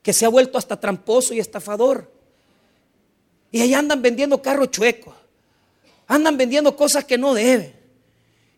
[0.02, 2.12] que se ha vuelto hasta tramposo y estafador.
[3.52, 5.14] Y ahí andan vendiendo carros chuecos.
[6.08, 7.79] Andan vendiendo cosas que no deben.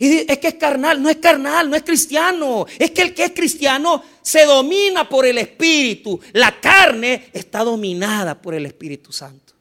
[0.01, 2.65] Y es que es carnal, no es carnal, no es cristiano.
[2.79, 6.19] Es que el que es cristiano se domina por el Espíritu.
[6.33, 9.53] La carne está dominada por el Espíritu Santo.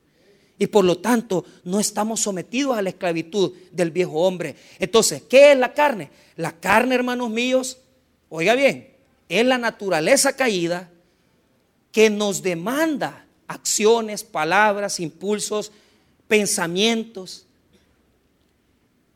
[0.58, 4.56] Y por lo tanto no estamos sometidos a la esclavitud del viejo hombre.
[4.78, 6.08] Entonces, ¿qué es la carne?
[6.36, 7.76] La carne, hermanos míos,
[8.30, 8.94] oiga bien,
[9.28, 10.90] es la naturaleza caída
[11.92, 15.70] que nos demanda acciones, palabras, impulsos,
[16.28, 17.44] pensamientos.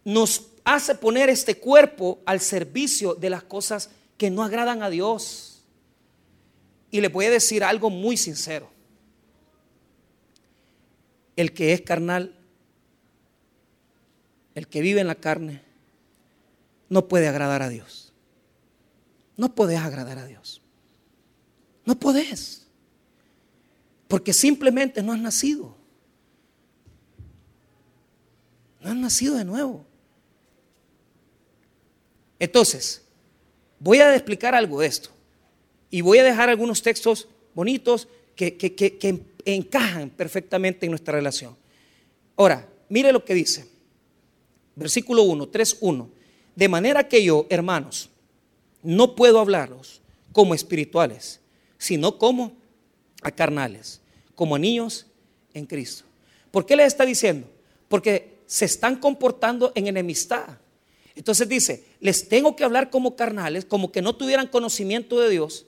[0.05, 5.63] Nos hace poner este cuerpo al servicio de las cosas que no agradan a Dios.
[6.91, 8.71] Y le voy a decir algo muy sincero.
[11.37, 12.35] El que es carnal,
[14.55, 15.63] el que vive en la carne,
[16.89, 18.13] no puede agradar a Dios.
[19.37, 20.63] No puedes agradar a Dios.
[21.85, 22.67] No puedes.
[24.07, 25.77] Porque simplemente no has nacido.
[28.81, 29.85] No has nacido de nuevo.
[32.45, 33.01] Entonces,
[33.79, 35.09] voy a explicar algo de esto
[35.91, 41.57] y voy a dejar algunos textos bonitos que, encajan perfectamente en nuestra relación.
[42.37, 43.67] Ahora, mire lo que dice.
[44.77, 46.11] Versículo 1, 3, 1.
[46.55, 48.11] De manera que yo, hermanos,
[48.83, 50.03] no puedo hablaros
[50.33, 51.41] como espirituales,
[51.79, 52.53] sino como
[53.23, 54.03] a carnales,
[54.35, 55.07] como a niños
[55.55, 56.05] en Cristo.
[56.51, 57.49] ¿Por qué les está diciendo?
[57.89, 60.59] Porque se están comportando en enemistad.
[61.17, 65.65] Entonces dice, les tengo que hablar como carnales, como que no tuvieran conocimiento de Dios.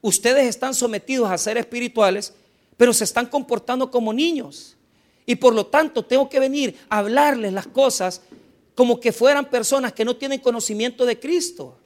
[0.00, 2.32] Ustedes están sometidos a ser espirituales,
[2.76, 4.76] pero se están comportando como niños.
[5.26, 8.22] Y por lo tanto tengo que venir a hablarles las cosas
[8.74, 11.76] como que fueran personas que no tienen conocimiento de Cristo.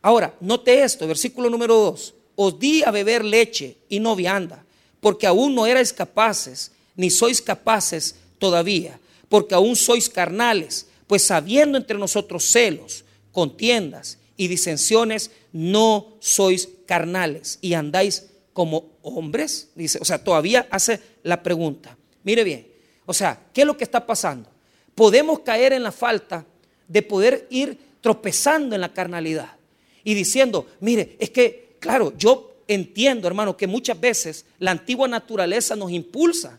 [0.00, 2.14] Ahora, note esto, versículo número 2.
[2.34, 4.64] Os di a beber leche y no vianda,
[5.00, 11.76] porque aún no erais capaces, ni sois capaces todavía, porque aún sois carnales pues sabiendo
[11.76, 20.06] entre nosotros celos, contiendas y disensiones, no sois carnales y andáis como hombres, dice, o
[20.06, 21.98] sea, todavía hace la pregunta.
[22.22, 22.66] Mire bien,
[23.04, 24.48] o sea, ¿qué es lo que está pasando?
[24.94, 26.46] Podemos caer en la falta
[26.88, 29.56] de poder ir tropezando en la carnalidad
[30.04, 35.76] y diciendo, mire, es que, claro, yo entiendo, hermano, que muchas veces la antigua naturaleza
[35.76, 36.58] nos impulsa,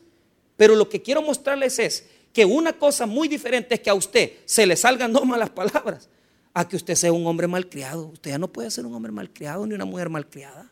[0.56, 4.34] pero lo que quiero mostrarles es que una cosa muy diferente es que a usted
[4.46, 6.10] se le salgan dos malas palabras,
[6.54, 8.08] a que usted sea un hombre malcriado.
[8.08, 10.70] Usted ya no puede ser un hombre malcriado ni una mujer malcriada.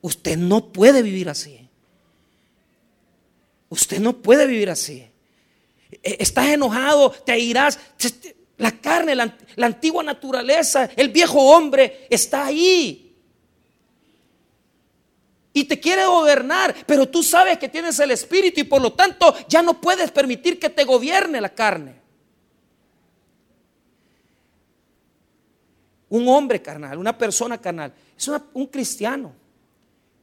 [0.00, 1.68] Usted no puede vivir así.
[3.68, 5.04] Usted no puede vivir así.
[5.90, 7.78] E, estás enojado, te irás.
[8.56, 13.03] La carne, la, la antigua naturaleza, el viejo hombre está ahí
[15.56, 19.32] y te quiere gobernar, pero tú sabes que tienes el Espíritu y por lo tanto
[19.48, 21.94] ya no puedes permitir que te gobierne la carne.
[26.08, 29.32] Un hombre carnal, una persona carnal, es un cristiano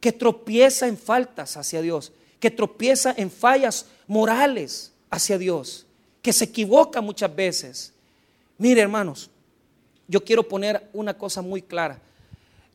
[0.02, 5.86] que tropieza en faltas hacia Dios, que tropieza en fallas morales hacia Dios,
[6.22, 7.94] que se equivoca muchas veces.
[8.58, 9.30] Mire hermanos,
[10.10, 12.02] yo quiero poner una cosa muy clara.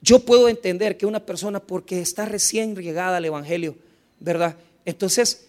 [0.00, 3.76] Yo puedo entender que una persona, porque está recién llegada al Evangelio,
[4.20, 4.56] ¿verdad?
[4.84, 5.46] Entonces,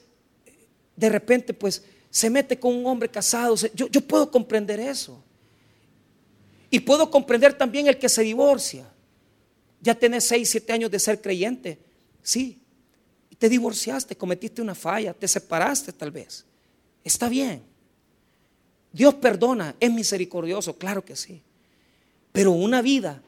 [0.95, 3.55] de repente, pues, se mete con un hombre casado.
[3.73, 5.21] Yo, puedo comprender eso.
[6.69, 8.89] Y puedo comprender también el que se divorcia.
[9.81, 11.77] Ya tenés 6, 7 años de ser creyente.
[12.23, 12.60] Sí.
[13.38, 16.43] Te divorciaste, cometiste una falla, te separaste tal vez.
[17.03, 17.62] Está bien.
[18.91, 21.41] Dios perdona, es misericordioso, claro que sí.
[22.31, 23.21] Pero una vida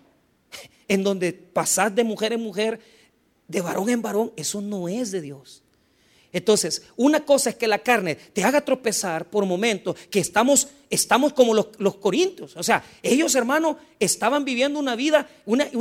[0.89, 2.81] en donde pasás de mujer en mujer,
[3.47, 5.63] de varón en varón, eso no es de Dios.
[6.31, 11.33] Entonces, una cosa es que la carne te haga tropezar por momentos que estamos, estamos
[11.33, 12.55] como los, corintios.
[12.55, 15.27] O sea, ellos, hermanos, estaban viviendo una vida,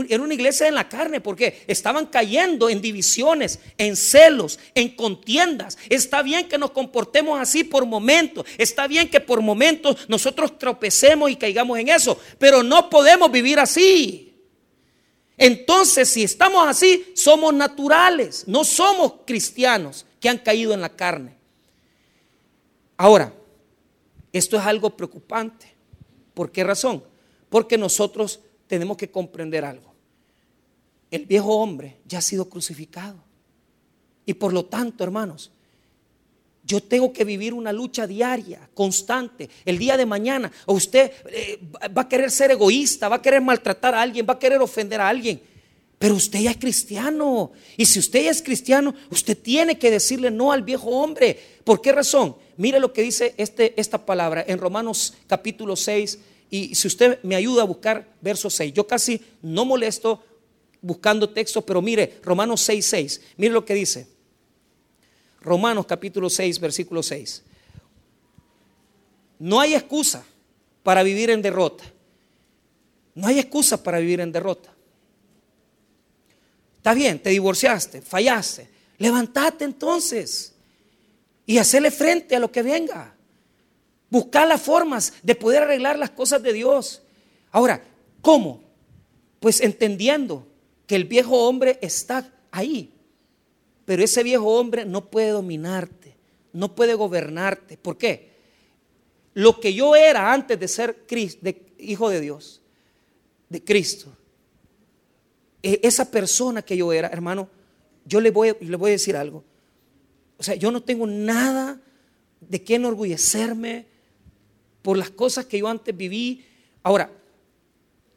[0.09, 5.77] era una iglesia en la carne, porque estaban cayendo en divisiones, en celos, en contiendas.
[5.91, 8.47] Está bien que nos comportemos así por momentos.
[8.57, 12.19] Está bien que por momentos nosotros tropecemos y caigamos en eso.
[12.39, 14.28] Pero no podemos vivir así.
[15.39, 21.37] Entonces, si estamos así, somos naturales, no somos cristianos que han caído en la carne.
[22.97, 23.33] Ahora,
[24.33, 25.73] esto es algo preocupante.
[26.35, 27.05] ¿Por qué razón?
[27.49, 29.95] Porque nosotros tenemos que comprender algo.
[31.11, 33.23] El viejo hombre ya ha sido crucificado.
[34.27, 35.53] Y por lo tanto, hermanos,
[36.69, 39.49] yo tengo que vivir una lucha diaria, constante.
[39.65, 41.59] El día de mañana, o usted eh,
[41.97, 45.01] va a querer ser egoísta, va a querer maltratar a alguien, va a querer ofender
[45.01, 45.41] a alguien.
[45.99, 47.53] Pero usted ya es cristiano.
[47.79, 51.41] Y si usted ya es cristiano, usted tiene que decirle no al viejo hombre.
[51.65, 52.37] ¿Por qué razón?
[52.59, 56.19] Mire lo que dice este, esta palabra en Romanos capítulo 6.
[56.51, 60.23] Y si usted me ayuda a buscar verso 6, yo casi no molesto
[60.83, 63.21] buscando texto, pero mire, Romanos 6, 6.
[63.39, 64.18] Mire lo que dice.
[65.41, 67.43] Romanos capítulo 6, versículo 6.
[69.39, 70.25] No hay excusa
[70.83, 71.85] para vivir en derrota.
[73.15, 74.73] No hay excusa para vivir en derrota.
[76.77, 78.69] Está bien, te divorciaste, fallaste.
[78.99, 80.55] Levantate entonces
[81.47, 83.15] y hacerle frente a lo que venga.
[84.11, 87.03] Buscar las formas de poder arreglar las cosas de Dios.
[87.51, 87.83] Ahora,
[88.23, 88.63] ¿cómo?
[89.41, 90.47] Pues entendiendo
[90.87, 92.93] que el viejo hombre está ahí,
[93.89, 96.15] pero ese viejo hombre no puede dominarte,
[96.53, 97.79] no puede gobernarte.
[97.79, 98.33] ¿Por qué?
[99.33, 101.07] Lo que yo era antes de ser
[101.79, 102.61] hijo de Dios,
[103.49, 104.15] de Cristo,
[105.63, 107.49] e, esa persona que yo era, hermano,
[108.05, 109.43] yo le voy, le voy a decir algo.
[110.37, 111.81] O sea, yo no tengo nada
[112.41, 113.87] de qué enorgullecerme
[114.83, 116.45] por las cosas que yo antes viví.
[116.83, 117.11] Ahora,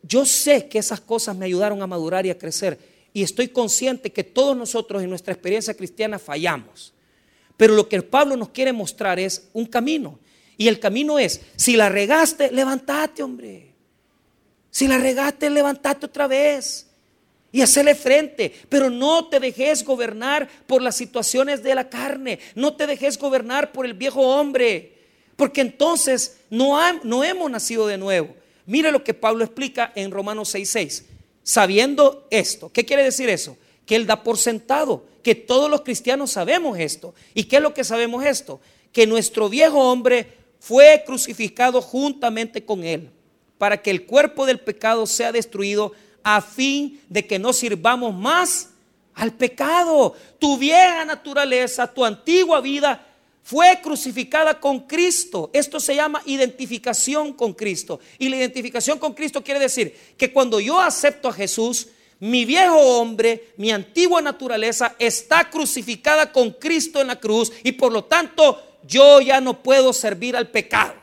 [0.04, 4.12] yo sé que esas cosas me ayudaron a madurar y a crecer y estoy consciente
[4.12, 6.94] que todos nosotros en nuestra experiencia cristiana fallamos.
[7.58, 10.20] Pero lo que Pablo nos quiere mostrar es un camino.
[10.58, 13.74] Y el camino es, si la regaste, levántate, hombre.
[14.70, 16.88] Si la regaste, levántate otra vez
[17.52, 18.54] y hacerle frente.
[18.70, 22.40] Pero no te dejes gobernar por las situaciones de la carne.
[22.56, 24.98] No te dejes gobernar por el viejo hombre.
[25.36, 28.36] Porque entonces no, no hemos nacido de nuevo.
[28.66, 31.04] Mire lo que Pablo explica en Romanos 6:6.
[31.44, 33.58] Sabiendo esto, ¿qué quiere decir eso?
[33.86, 37.14] Que él da por sentado, que todos los cristianos sabemos esto.
[37.34, 38.60] ¿Y qué es lo que sabemos esto?
[38.92, 43.10] Que nuestro viejo hombre fue crucificado juntamente con él,
[43.58, 48.70] para que el cuerpo del pecado sea destruido a fin de que no sirvamos más
[49.16, 50.16] al pecado.
[50.40, 53.08] Tu vieja naturaleza, tu antigua vida
[53.44, 55.50] fue crucificada con Cristo.
[55.54, 58.00] Esto se llama identificación con Cristo.
[58.20, 61.88] Y la identificación con Cristo quiere decir que cuando yo acepto a Jesús,
[62.20, 67.92] mi viejo hombre, mi antigua naturaleza está crucificada con Cristo en la cruz y por
[67.92, 70.94] lo tanto yo ya no puedo servir al pecado.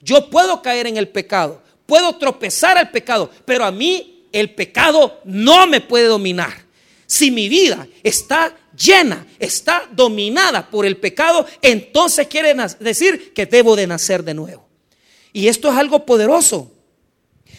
[0.00, 5.20] Yo puedo caer en el pecado, puedo tropezar al pecado, pero a mí el pecado
[5.24, 6.69] no me puede dominar.
[7.10, 13.74] Si mi vida está llena, está dominada por el pecado, entonces quiere decir que debo
[13.74, 14.64] de nacer de nuevo.
[15.32, 16.70] Y esto es algo poderoso.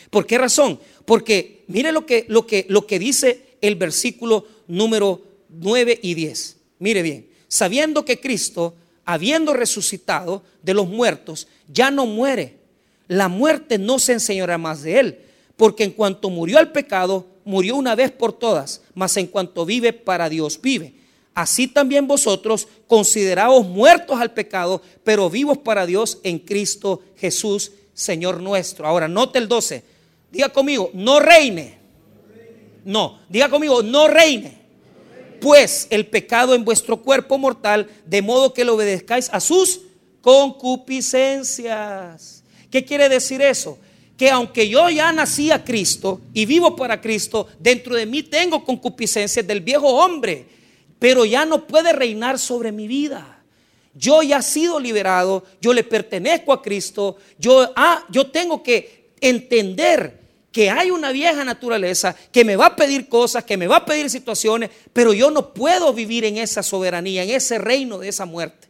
[0.10, 0.80] ¿Por qué razón?
[1.04, 6.56] Porque mire lo que, lo que, lo que dice el versículo número 9 y 10.
[6.80, 8.74] Mire bien, sabiendo que Cristo,
[9.04, 12.56] habiendo resucitado de los muertos, ya no muere.
[13.10, 15.20] La muerte no se enseñará más de él
[15.62, 19.94] porque en cuanto murió al pecado, murió una vez por todas, mas en cuanto vive
[19.94, 20.96] para Dios vive.
[21.36, 28.42] Así también vosotros consideraos muertos al pecado, pero vivos para Dios en Cristo Jesús, Señor
[28.42, 28.88] nuestro.
[28.88, 29.84] Ahora, note el 12.
[30.32, 31.78] Diga conmigo, no reine.
[32.84, 34.58] No, diga conmigo, no reine.
[35.40, 39.82] Pues el pecado en vuestro cuerpo mortal, de modo que lo obedezcáis a sus
[40.22, 42.44] concupiscencias.
[42.72, 43.78] ¿Qué quiere decir eso?
[44.22, 48.64] Que aunque yo ya nací a Cristo y vivo para Cristo, dentro de mí tengo
[48.64, 50.46] concupiscencias del viejo hombre,
[51.00, 53.42] pero ya no puede reinar sobre mi vida.
[53.96, 59.10] Yo ya he sido liberado, yo le pertenezco a Cristo, yo, ah, yo tengo que
[59.20, 60.20] entender
[60.52, 63.86] que hay una vieja naturaleza que me va a pedir cosas, que me va a
[63.86, 68.26] pedir situaciones, pero yo no puedo vivir en esa soberanía, en ese reino de esa
[68.26, 68.68] muerte,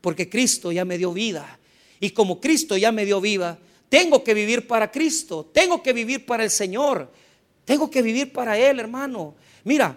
[0.00, 1.58] porque Cristo ya me dio vida.
[1.98, 3.58] Y como Cristo ya me dio vida,
[3.92, 7.12] tengo que vivir para Cristo, tengo que vivir para el Señor,
[7.62, 9.34] tengo que vivir para Él, hermano.
[9.64, 9.94] Mira,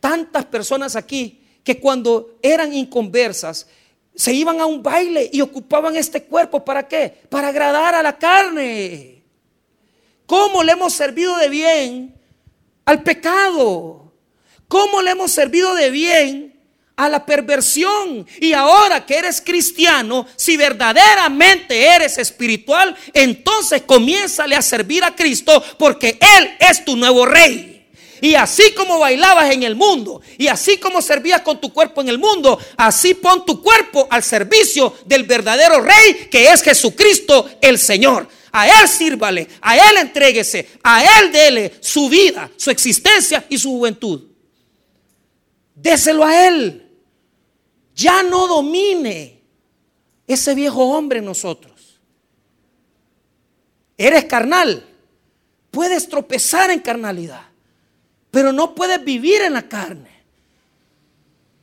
[0.00, 3.66] tantas personas aquí que cuando eran inconversas,
[4.14, 7.20] se iban a un baile y ocupaban este cuerpo, ¿para qué?
[7.28, 9.24] Para agradar a la carne.
[10.24, 12.14] ¿Cómo le hemos servido de bien
[12.86, 14.10] al pecado?
[14.68, 16.49] ¿Cómo le hemos servido de bien
[17.00, 18.26] a la perversión.
[18.40, 25.62] Y ahora que eres cristiano, si verdaderamente eres espiritual, entonces comiénzale a servir a Cristo
[25.78, 27.88] porque Él es tu nuevo rey.
[28.20, 32.10] Y así como bailabas en el mundo, y así como servías con tu cuerpo en
[32.10, 37.78] el mundo, así pon tu cuerpo al servicio del verdadero rey que es Jesucristo el
[37.78, 38.28] Señor.
[38.52, 43.70] A Él sírvale, a Él entréguese, a Él dele su vida, su existencia y su
[43.70, 44.20] juventud.
[45.74, 46.89] Déselo a Él
[47.94, 49.40] ya no domine
[50.26, 52.00] ese viejo hombre en nosotros.
[53.96, 54.84] Eres carnal,
[55.70, 57.42] puedes tropezar en carnalidad,
[58.30, 60.10] pero no puedes vivir en la carne.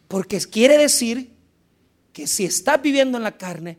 [0.08, 1.32] Porque quiere decir
[2.14, 3.78] que si estás viviendo en la carne,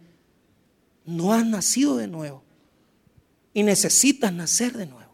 [1.04, 2.42] no has nacido de nuevo
[3.54, 5.12] y necesitas nacer de nuevo.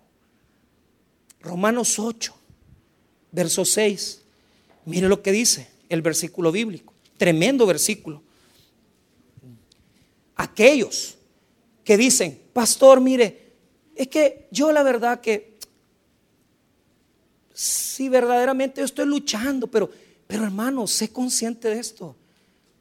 [1.41, 2.35] Romanos 8,
[3.31, 4.23] verso 6.
[4.87, 6.94] Mire lo que dice el versículo bíblico.
[7.17, 8.23] Tremendo versículo.
[10.37, 11.17] Aquellos
[11.85, 13.53] que dicen, pastor, mire,
[13.95, 15.55] es que yo la verdad que
[17.53, 19.91] sí verdaderamente yo estoy luchando, pero,
[20.27, 22.17] pero hermano, sé consciente de esto.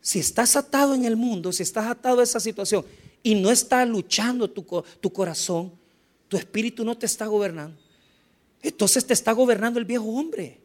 [0.01, 2.84] Si estás atado en el mundo, si estás atado a esa situación
[3.21, 4.65] y no está luchando tu,
[4.99, 5.71] tu corazón,
[6.27, 7.77] tu espíritu no te está gobernando.
[8.61, 10.62] Entonces te está gobernando el viejo hombre.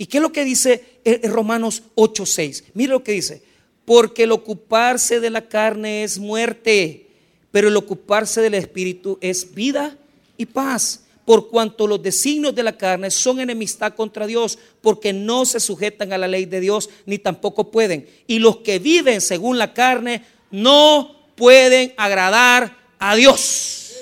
[0.00, 2.64] ¿Y qué es lo que dice en Romanos 8:6?
[2.72, 3.42] Mire lo que dice.
[3.84, 7.06] Porque el ocuparse de la carne es muerte,
[7.50, 9.98] pero el ocuparse del espíritu es vida
[10.38, 11.02] y paz.
[11.26, 16.14] Por cuanto los designios de la carne son enemistad contra Dios, porque no se sujetan
[16.14, 18.08] a la ley de Dios, ni tampoco pueden.
[18.26, 23.92] Y los que viven según la carne no pueden agradar a Dios.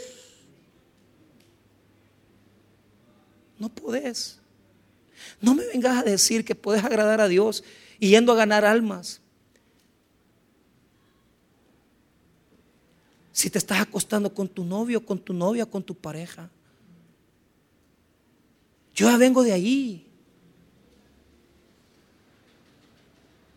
[3.59, 4.38] No puedes
[5.41, 7.63] No me vengas a decir que puedes agradar a Dios
[7.99, 9.21] yendo a ganar almas.
[13.33, 16.51] Si te estás acostando con tu novio, con tu novia, con tu pareja.
[18.95, 20.05] Yo ya vengo de ahí.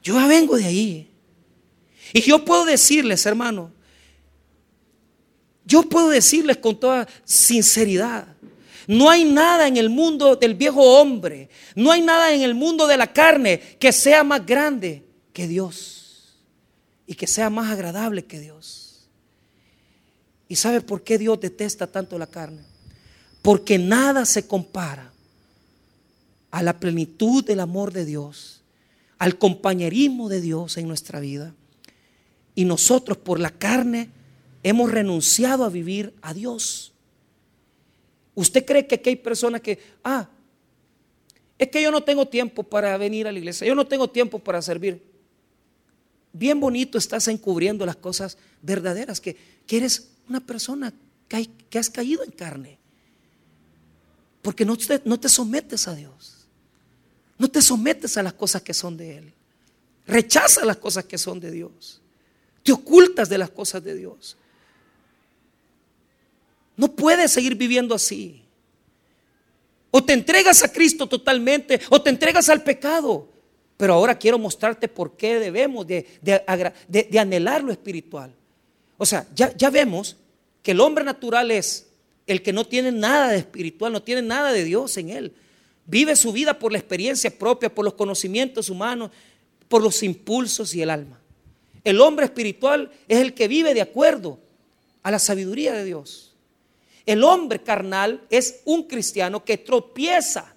[0.03, 1.11] Yo ya vengo de ahí.
[2.13, 3.71] Y yo puedo decirles, hermano,
[5.65, 8.27] yo puedo decirles con toda sinceridad,
[8.91, 12.87] no hay nada en el mundo del viejo hombre, no hay nada en el mundo
[12.87, 16.35] de la carne que sea más grande que Dios
[17.07, 19.07] y que sea más agradable que Dios.
[20.49, 22.63] ¿Y sabe por qué Dios detesta tanto la carne?
[23.41, 25.13] Porque nada se compara
[26.51, 28.61] a la plenitud del amor de Dios,
[29.19, 31.55] al compañerismo de Dios en nuestra vida.
[32.55, 34.09] Y nosotros por la carne
[34.63, 36.90] hemos renunciado a vivir a Dios.
[38.33, 40.29] ¿Usted cree que aquí hay personas que, ah,
[41.57, 44.39] es que yo no tengo tiempo para venir a la iglesia, yo no tengo tiempo
[44.39, 45.01] para servir?
[46.33, 49.37] Bien bonito estás encubriendo las cosas verdaderas, que,
[49.69, 50.93] eres una persona
[51.27, 52.77] que, que, has caído en carne.
[54.41, 56.47] Porque no te, no te sometes a Dios.
[57.37, 59.33] No te sometes a las cosas que son de Él.
[60.07, 62.01] Rechaza las cosas que son de Dios.
[62.63, 64.37] Te ocultas de las cosas de Dios.
[66.75, 68.43] No puedes seguir viviendo así.
[69.91, 73.27] O te entregas a Cristo totalmente o te entregas al pecado.
[73.77, 76.05] Pero ahora quiero mostrarte por qué debemos de,
[77.19, 78.33] anhelar lo espiritual.
[78.97, 80.15] O sea, ya, ya vemos
[80.61, 81.87] que el hombre natural es
[82.27, 85.33] el que no tiene nada de espiritual, no tiene nada de Dios en él.
[85.85, 89.11] Vive su vida por la experiencia propia, por los conocimientos humanos,
[89.67, 91.19] por los impulsos y el alma.
[91.83, 94.39] El hombre espiritual es el que vive de acuerdo
[95.01, 96.30] a la sabiduría de Dios.
[97.05, 100.53] El hombre carnal es un cristiano que tropieza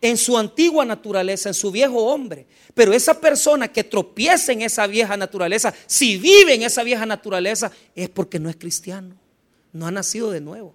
[0.00, 2.46] en su antigua naturaleza, en su viejo hombre.
[2.74, 7.72] Pero esa persona que tropieza en esa vieja naturaleza, si vive en esa vieja naturaleza,
[7.94, 9.16] es porque no es cristiano,
[9.72, 10.74] no ha nacido de nuevo.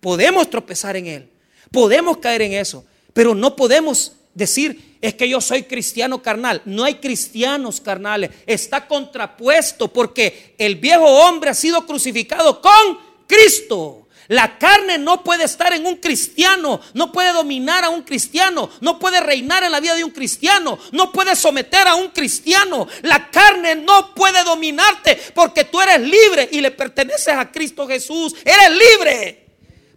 [0.00, 1.30] Podemos tropezar en él,
[1.70, 6.62] podemos caer en eso, pero no podemos decir, es que yo soy cristiano carnal.
[6.64, 8.30] No hay cristianos carnales.
[8.46, 14.02] Está contrapuesto porque el viejo hombre ha sido crucificado con Cristo.
[14.28, 18.98] La carne no puede estar en un cristiano, no puede dominar a un cristiano, no
[18.98, 22.86] puede reinar en la vida de un cristiano, no puede someter a un cristiano.
[23.02, 28.34] La carne no puede dominarte porque tú eres libre y le perteneces a Cristo Jesús.
[28.44, 29.44] Eres libre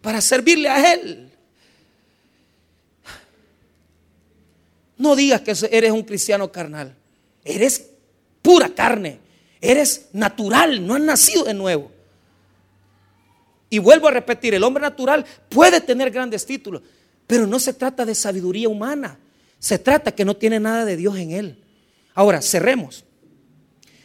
[0.02, 1.25] para servirle a Él.
[4.98, 6.96] No digas que eres un cristiano carnal.
[7.44, 7.90] Eres
[8.42, 9.20] pura carne.
[9.62, 11.92] Eres natural, no has nacido de nuevo.
[13.70, 16.82] Y vuelvo a repetir, el hombre natural puede tener grandes títulos,
[17.26, 19.18] pero no se trata de sabiduría humana.
[19.58, 21.64] Se trata que no tiene nada de Dios en él.
[22.14, 23.04] Ahora, cerremos.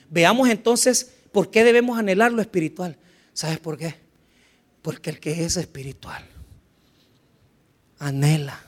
[0.09, 2.97] Veamos entonces por qué debemos anhelar lo espiritual.
[3.35, 3.95] ¿Sabes por qué?
[4.83, 6.25] Porque el que es espiritual
[7.99, 8.59] anhela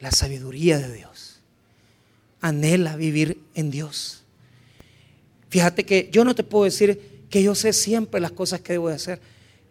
[0.00, 1.40] la sabiduría de Dios.
[2.40, 4.22] Anhela vivir en Dios.
[5.50, 8.88] Fíjate que yo no te puedo decir que yo sé siempre las cosas que debo
[8.88, 9.20] de hacer,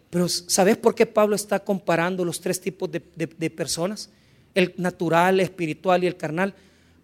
[0.08, 4.10] pero ¿sabes por qué Pablo está comparando los tres tipos de, de personas?
[4.54, 6.54] El natural, el espiritual y el carnal.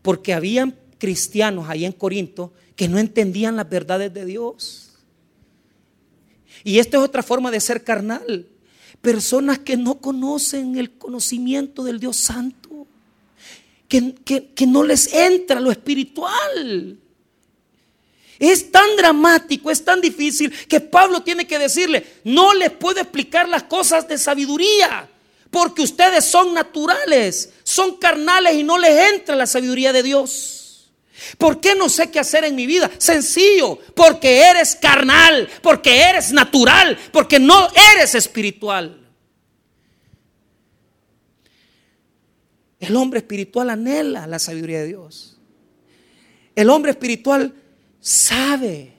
[0.02, 4.90] Porque habían cristianos ahí en Corinto que no entendían las verdades de Dios.
[6.64, 8.46] Y esta es otra forma de ser carnal.
[9.00, 12.65] Personas que no conocen el conocimiento del Dios Santo
[13.88, 16.98] que, no les entra lo espiritual.
[18.38, 23.48] Es tan dramático, es tan difícil que Pablo tiene que decirle, no les puedo explicar
[23.48, 25.08] las cosas de sabiduría,
[25.50, 30.90] porque ustedes son naturales, son carnales y no les entra la sabiduría de Dios.
[31.38, 32.90] ¿Por qué no sé qué hacer en mi vida?
[32.98, 39.05] Sencillo, porque eres carnal, porque eres natural, porque no eres espiritual.
[42.78, 45.38] El hombre espiritual anhela la sabiduría de Dios.
[46.54, 47.54] El hombre espiritual
[48.00, 48.92] sabe,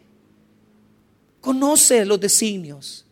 [1.41, 3.05] conoce los designios.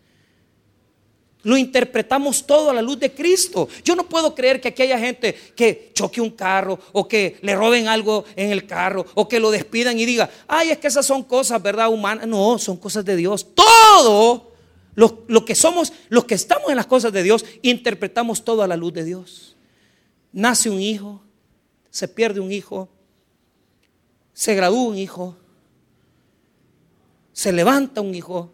[1.44, 3.70] Lo interpretamos todo a la luz de Cristo.
[3.84, 7.56] Yo no puedo creer que aquí haya gente que choque un carro o que le
[7.56, 11.06] roben algo en el carro o que lo despidan y diga, ay, es que esas
[11.06, 11.90] son cosas, ¿verdad?
[11.90, 12.26] Humanas.
[12.26, 13.46] No, son cosas de Dios.
[13.54, 14.54] Todo
[14.96, 18.68] lo, lo que somos, los que estamos en las cosas de Dios, interpretamos todo a
[18.68, 19.55] la luz de Dios
[20.36, 21.22] nace un hijo,
[21.90, 22.90] se pierde un hijo,
[24.34, 25.38] se gradúa un hijo,
[27.32, 28.52] se levanta un hijo,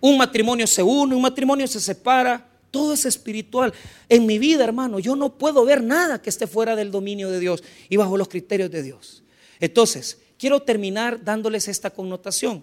[0.00, 3.72] un matrimonio se une, un matrimonio se separa, Todo es espiritual.
[4.10, 7.40] En mi vida, hermano, yo no puedo ver nada que esté fuera del dominio de
[7.40, 9.22] Dios y bajo los criterios de Dios.
[9.58, 12.62] Entonces, quiero terminar dándoles esta connotación.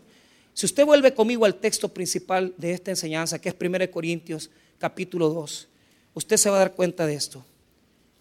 [0.54, 5.30] Si usted vuelve conmigo al texto principal de esta enseñanza, que es 1 Corintios capítulo
[5.30, 5.68] 2,
[6.16, 7.46] usted se va a dar cuenta de esto.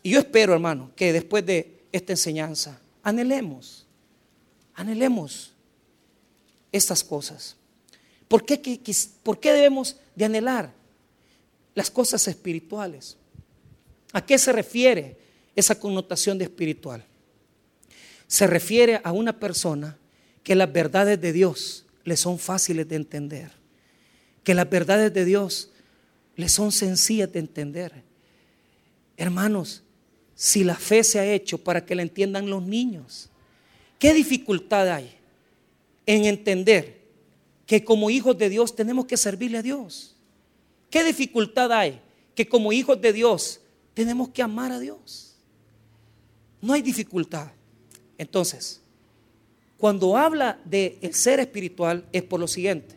[0.03, 3.87] Y yo espero, hermano, que después de esta enseñanza, anhelemos,
[4.75, 5.53] anhelemos
[6.71, 7.57] estas cosas.
[8.29, 8.81] ¿Por qué,
[9.23, 10.73] ¿Por qué debemos de anhelar
[11.75, 13.17] las cosas espirituales?
[14.13, 15.17] ¿A qué se refiere
[15.57, 17.05] esa connotación de espiritual?
[18.27, 19.97] Se refiere a una persona
[20.43, 23.53] que las verdades de Dios le son fáciles de entender,
[24.43, 25.71] que las verdades de Dios
[26.37, 28.03] le son sencillas de entender.
[29.17, 29.83] Hermanos,
[30.35, 33.29] si la fe se ha hecho para que la entiendan los niños,
[33.99, 35.15] ¿qué dificultad hay
[36.07, 37.03] en entender
[37.67, 40.17] que como hijos de Dios tenemos que servirle a Dios?
[40.91, 42.01] ¿Qué dificultad hay
[42.35, 43.61] que como hijos de Dios
[43.95, 45.37] tenemos que amar a Dios?
[46.61, 47.53] No hay dificultad.
[48.19, 48.81] Entonces,
[49.79, 52.97] cuando habla de el ser espiritual es por lo siguiente,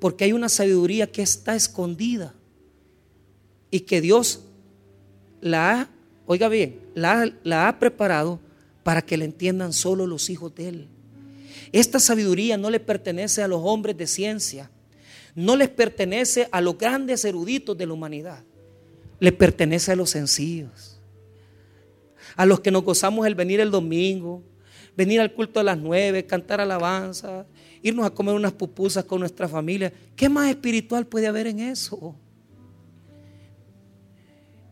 [0.00, 2.34] porque hay una sabiduría que está escondida
[3.70, 4.44] y que Dios
[5.40, 5.88] la ha,
[6.26, 8.40] oiga bien, la, ha preparado
[8.82, 10.88] para que la entiendan solo los hijos de Él.
[11.72, 14.70] Esta sabiduría no le pertenece a los hombres de ciencia,
[15.34, 18.42] no les pertenece a los grandes eruditos de la humanidad,
[19.20, 20.98] le pertenece a los sencillos,
[22.36, 24.42] a los que nos gozamos el venir el domingo,
[24.96, 27.46] venir al culto a las nueve, cantar alabanza,
[27.82, 29.92] irnos a comer unas pupusas con nuestra familia.
[30.16, 32.16] ¿Qué más espiritual puede haber en eso?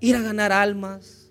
[0.06, 1.26] Ir a ganar almas,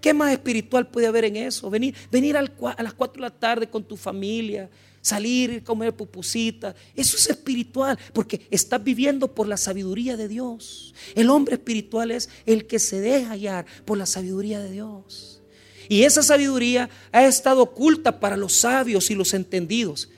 [0.00, 1.68] ¿Qué más espiritual puede haber en eso?
[1.68, 4.70] Venir, venir a las 4 de la tarde con tu familia,
[5.02, 6.74] salir comer pupusita.
[6.94, 10.94] Eso es espiritual, porque estás viviendo por la sabiduría de Dios.
[11.14, 15.42] El hombre espiritual es el que se deja guiar por la sabiduría de Dios.
[15.88, 20.08] Y esa sabiduría ha estado oculta para los sabios y los entendidos,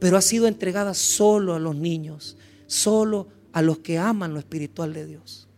[0.00, 2.36] pero ha sido entregada solo a los niños,
[2.66, 5.49] solo a los que aman lo espiritual de Dios.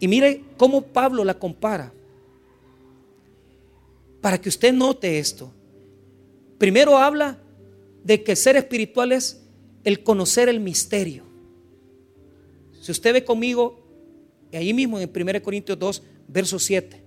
[0.00, 1.92] Y mire cómo Pablo la compara
[4.20, 5.52] para que usted note esto.
[6.56, 7.38] Primero habla
[8.02, 9.42] de que ser espiritual es
[9.84, 11.24] el conocer el misterio.
[12.80, 13.78] Si usted ve conmigo,
[14.52, 17.02] ahí mismo en 1 Corintios 2, verso 7,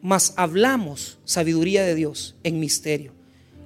[0.00, 3.12] mas hablamos sabiduría de Dios en misterio.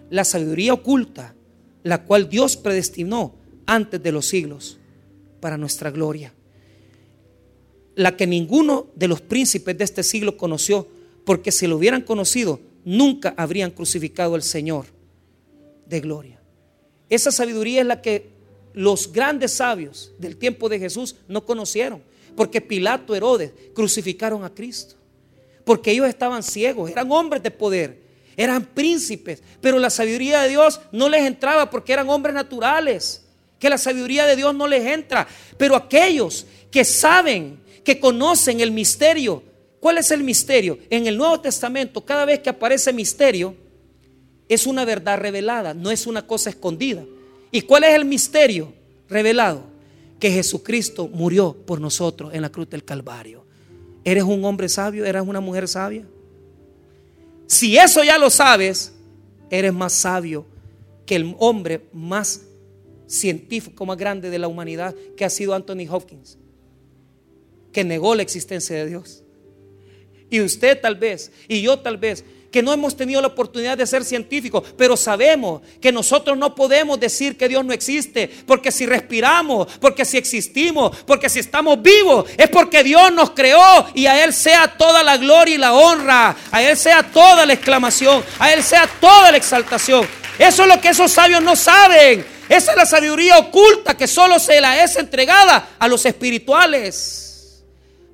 [0.09, 1.35] La sabiduría oculta,
[1.83, 3.35] la cual Dios predestinó
[3.67, 4.79] antes de los siglos
[5.41, 6.33] para nuestra gloria.
[7.95, 10.87] La que ninguno de los príncipes de este siglo conoció
[11.25, 14.87] porque si lo hubieran conocido, nunca habrían crucificado al Señor
[15.87, 16.41] de gloria.
[17.09, 18.31] Esa sabiduría es la que
[18.73, 22.03] los grandes sabios del tiempo de Jesús no conocieron,
[22.37, 24.95] porque Pilato, Herodes crucificaron a Cristo,
[25.65, 28.01] porque ellos estaban ciegos, eran hombres de poder,
[28.37, 33.25] eran príncipes, pero la sabiduría de Dios no les entraba porque eran hombres naturales,
[33.59, 35.27] que la sabiduría de Dios no les entra,
[35.59, 39.43] pero aquellos que saben, que conocen el misterio
[39.81, 40.79] ¿Cuál es el misterio?
[40.91, 43.57] En el Nuevo Testamento, cada vez que aparece misterio,
[44.47, 47.03] es una verdad revelada, no es una cosa escondida.
[47.51, 48.73] ¿Y cuál es el misterio
[49.09, 49.63] revelado?
[50.19, 53.47] Que Jesucristo murió por nosotros en la cruz del Calvario.
[54.05, 55.07] ¿Eres un hombre sabio?
[55.07, 56.05] ¿Eres una mujer sabia?
[57.47, 58.93] Si eso ya lo sabes,
[59.51, 60.45] eres más sabio
[61.07, 62.43] que el hombre más
[63.07, 66.39] científico, más grande de la humanidad, que ha sido Anthony Hopkins,
[67.73, 69.23] que negó la existencia de Dios.
[70.31, 73.87] Y usted tal vez, y yo tal vez, que no hemos tenido la oportunidad de
[73.87, 78.87] ser científicos, pero sabemos que nosotros no podemos decir que Dios no existe, porque si
[78.87, 84.25] respiramos, porque si existimos, porque si estamos vivos, es porque Dios nos creó y a
[84.25, 88.53] Él sea toda la gloria y la honra, a Él sea toda la exclamación, a
[88.53, 90.07] Él sea toda la exaltación.
[90.39, 92.27] Eso es lo que esos sabios no saben.
[92.49, 97.30] Esa es la sabiduría oculta que solo se la es entregada a los espirituales.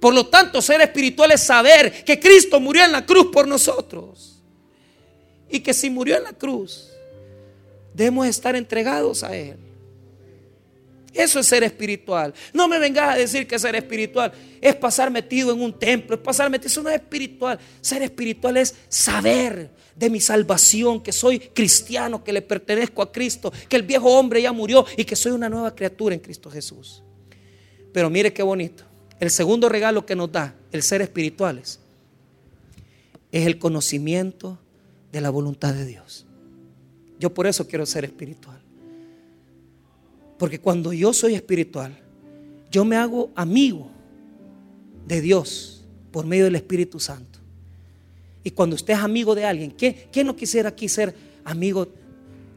[0.00, 4.42] Por lo tanto, ser espiritual es saber que Cristo murió en la cruz por nosotros.
[5.48, 6.90] Y que si murió en la cruz,
[7.94, 9.56] debemos estar entregados a Él.
[11.16, 12.34] Eso es ser espiritual.
[12.52, 16.20] No me vengas a decir que ser espiritual es pasar metido en un templo, es
[16.20, 16.68] pasar metido.
[16.68, 17.58] Eso no es espiritual.
[17.80, 23.50] Ser espiritual es saber de mi salvación, que soy cristiano, que le pertenezco a Cristo,
[23.66, 27.02] que el viejo hombre ya murió y que soy una nueva criatura en Cristo Jesús.
[27.94, 28.84] Pero mire qué bonito.
[29.20, 31.80] El segundo regalo que nos da el ser espirituales
[33.32, 34.58] es el conocimiento
[35.12, 36.26] de la voluntad de Dios.
[37.18, 38.60] Yo por eso quiero ser espiritual.
[40.38, 41.96] Porque cuando yo soy espiritual,
[42.70, 43.90] yo me hago amigo
[45.06, 47.38] de Dios por medio del Espíritu Santo.
[48.44, 51.14] Y cuando usted es amigo de alguien, ¿quién, no quisiera aquí ser
[51.44, 51.88] amigo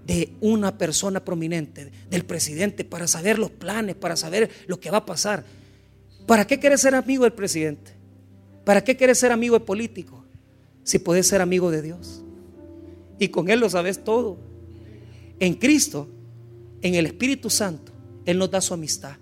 [0.06, 4.98] de una persona prominente, del presidente, para saber los planes, para saber lo que va
[4.98, 5.46] a pasar?
[6.30, 7.92] ¿Para qué quiere ser amigo del presidente?
[8.64, 10.24] ¿Para qué quiere ser amigo del político?
[10.84, 12.22] Si puede ser amigo de Dios.
[13.18, 14.38] Y con Él lo sabes todo.
[15.40, 16.08] En Cristo,
[16.84, 17.92] en el Espíritu Santo,
[18.28, 19.16] Él nos da su amistad.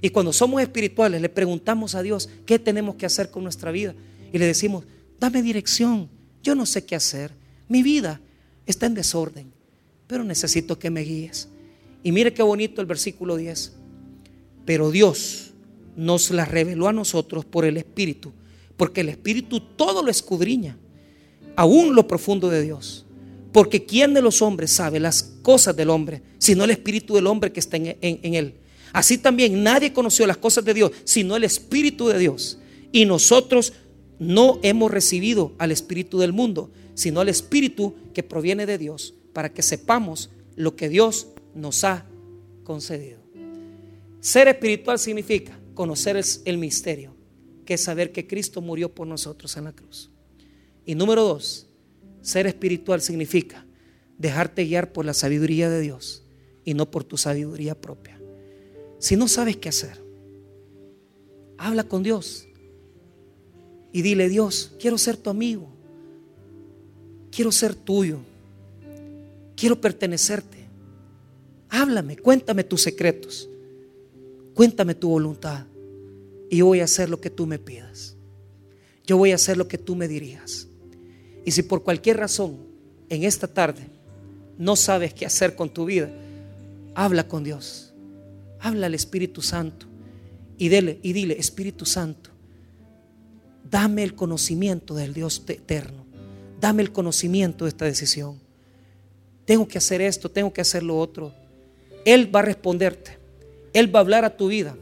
[0.00, 3.94] Y cuando somos espirituales, le preguntamos a Dios qué tenemos que hacer con nuestra vida.
[4.32, 4.84] Y le decimos,
[5.20, 6.08] dame dirección.
[6.42, 7.32] Yo no sé qué hacer.
[7.68, 8.20] Mi vida
[8.66, 9.52] está en desorden,
[10.08, 11.48] pero necesito que me guíes.
[12.02, 13.72] Y mire qué bonito el versículo 10.
[14.64, 15.49] Pero Dios
[15.96, 18.32] nos la reveló a nosotros por el Espíritu,
[18.76, 20.76] porque el Espíritu todo lo escudriña,
[21.56, 23.06] aún lo profundo de Dios.
[23.52, 27.52] Porque ¿quién de los hombres sabe las cosas del hombre, sino el Espíritu del hombre
[27.52, 28.54] que está en, en él?
[28.92, 32.58] Así también nadie conoció las cosas de Dios, sino el Espíritu de Dios.
[32.92, 33.72] Y nosotros
[34.18, 39.52] no hemos recibido al Espíritu del mundo, sino al Espíritu que proviene de Dios, para
[39.52, 42.04] que sepamos lo que Dios nos ha
[42.64, 43.18] concedido.
[44.20, 47.16] Ser espiritual significa conocer el misterio,
[47.64, 50.10] que es saber que Cristo murió por nosotros en la cruz.
[50.84, 51.68] Y número dos,
[52.20, 53.64] ser espiritual significa
[54.18, 56.22] dejarte guiar por la sabiduría de Dios
[56.66, 58.20] y no por tu sabiduría propia.
[58.98, 60.04] Si no sabes qué hacer,
[61.56, 62.46] habla con Dios
[63.90, 65.66] y dile, Dios, quiero ser tu amigo,
[67.32, 68.18] quiero ser tuyo,
[69.56, 70.58] quiero pertenecerte.
[71.70, 73.48] Háblame, cuéntame tus secretos,
[74.52, 75.69] cuéntame tu voluntad
[76.50, 78.16] y voy a hacer lo que tú me pidas.
[79.06, 80.66] Yo voy a hacer lo que tú me dirijas.
[81.44, 82.58] Y si por cualquier razón
[83.08, 83.86] en esta tarde
[84.58, 86.10] no sabes qué hacer con tu vida,
[86.94, 87.90] habla con Dios
[88.60, 89.86] Habla al Espíritu Santo
[90.58, 92.28] y, dele, y dile, Espíritu Santo,
[93.68, 96.04] dame el conocimiento del Dios eterno.
[96.60, 98.38] Dame el conocimiento de esta decisión.
[99.46, 101.32] Tengo que hacer esto, tengo que hacer lo otro.
[102.04, 103.16] Él va a responderte.
[103.72, 104.76] Él va a hablar a tu vida.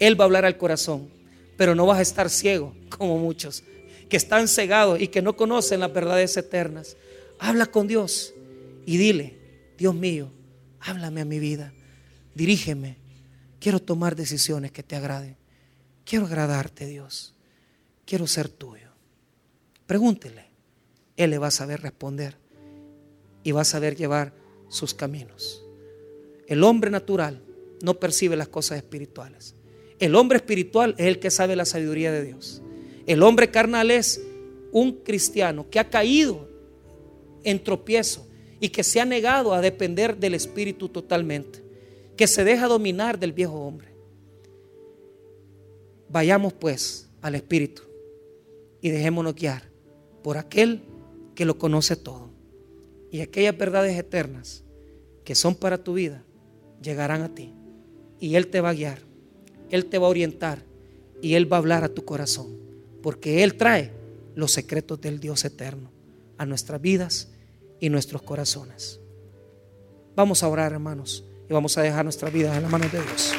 [0.00, 1.08] Él va a hablar al corazón.
[1.56, 3.62] Pero no vas a estar ciego como muchos
[4.08, 6.96] que están cegados y que no conocen las verdades eternas.
[7.38, 8.34] Habla con Dios
[8.86, 9.38] y dile,
[9.78, 10.30] Dios mío,
[10.80, 11.72] háblame a mi vida.
[12.34, 13.04] Dirígeme
[13.64, 15.38] Quiero tomar decisiones que te agraden.
[16.04, 17.32] Quiero agradarte, Dios.
[18.04, 18.90] Quiero ser tuyo.
[19.86, 20.50] Pregúntele.
[21.16, 22.36] Él le va a saber responder
[23.42, 24.34] y va a saber llevar
[24.68, 25.64] sus caminos.
[26.46, 27.42] El hombre natural
[27.80, 29.54] no percibe las cosas espirituales.
[30.04, 32.60] El hombre espiritual es el que sabe la sabiduría de Dios.
[33.06, 34.22] El hombre carnal es
[34.70, 36.46] un cristiano que ha caído
[37.42, 38.26] en tropiezo
[38.60, 41.64] y que se ha negado a depender del Espíritu totalmente
[42.18, 43.94] que se deja dominar del viejo hombre.
[46.10, 47.80] Vayamos pues al Espíritu
[48.82, 49.70] y dejémonos guiar
[50.22, 50.82] por aquel
[51.34, 52.28] que lo conoce todo.
[53.10, 54.64] Y aquellas verdades eternas
[55.24, 56.22] que son para tu vida
[56.82, 57.54] llegarán a ti.
[58.20, 59.13] Y Él te va a guiar,
[59.74, 60.62] Él te va a orientar
[61.20, 62.46] y Él va a hablar a tu corazón.
[63.02, 63.90] Porque Él trae
[64.36, 65.90] los secretos del Dios eterno
[66.38, 67.32] a nuestras vidas
[67.80, 69.00] y nuestros corazones.
[70.14, 73.32] Vamos a orar, hermanos y vamos a dejar nuestra vida en las manos de Dios.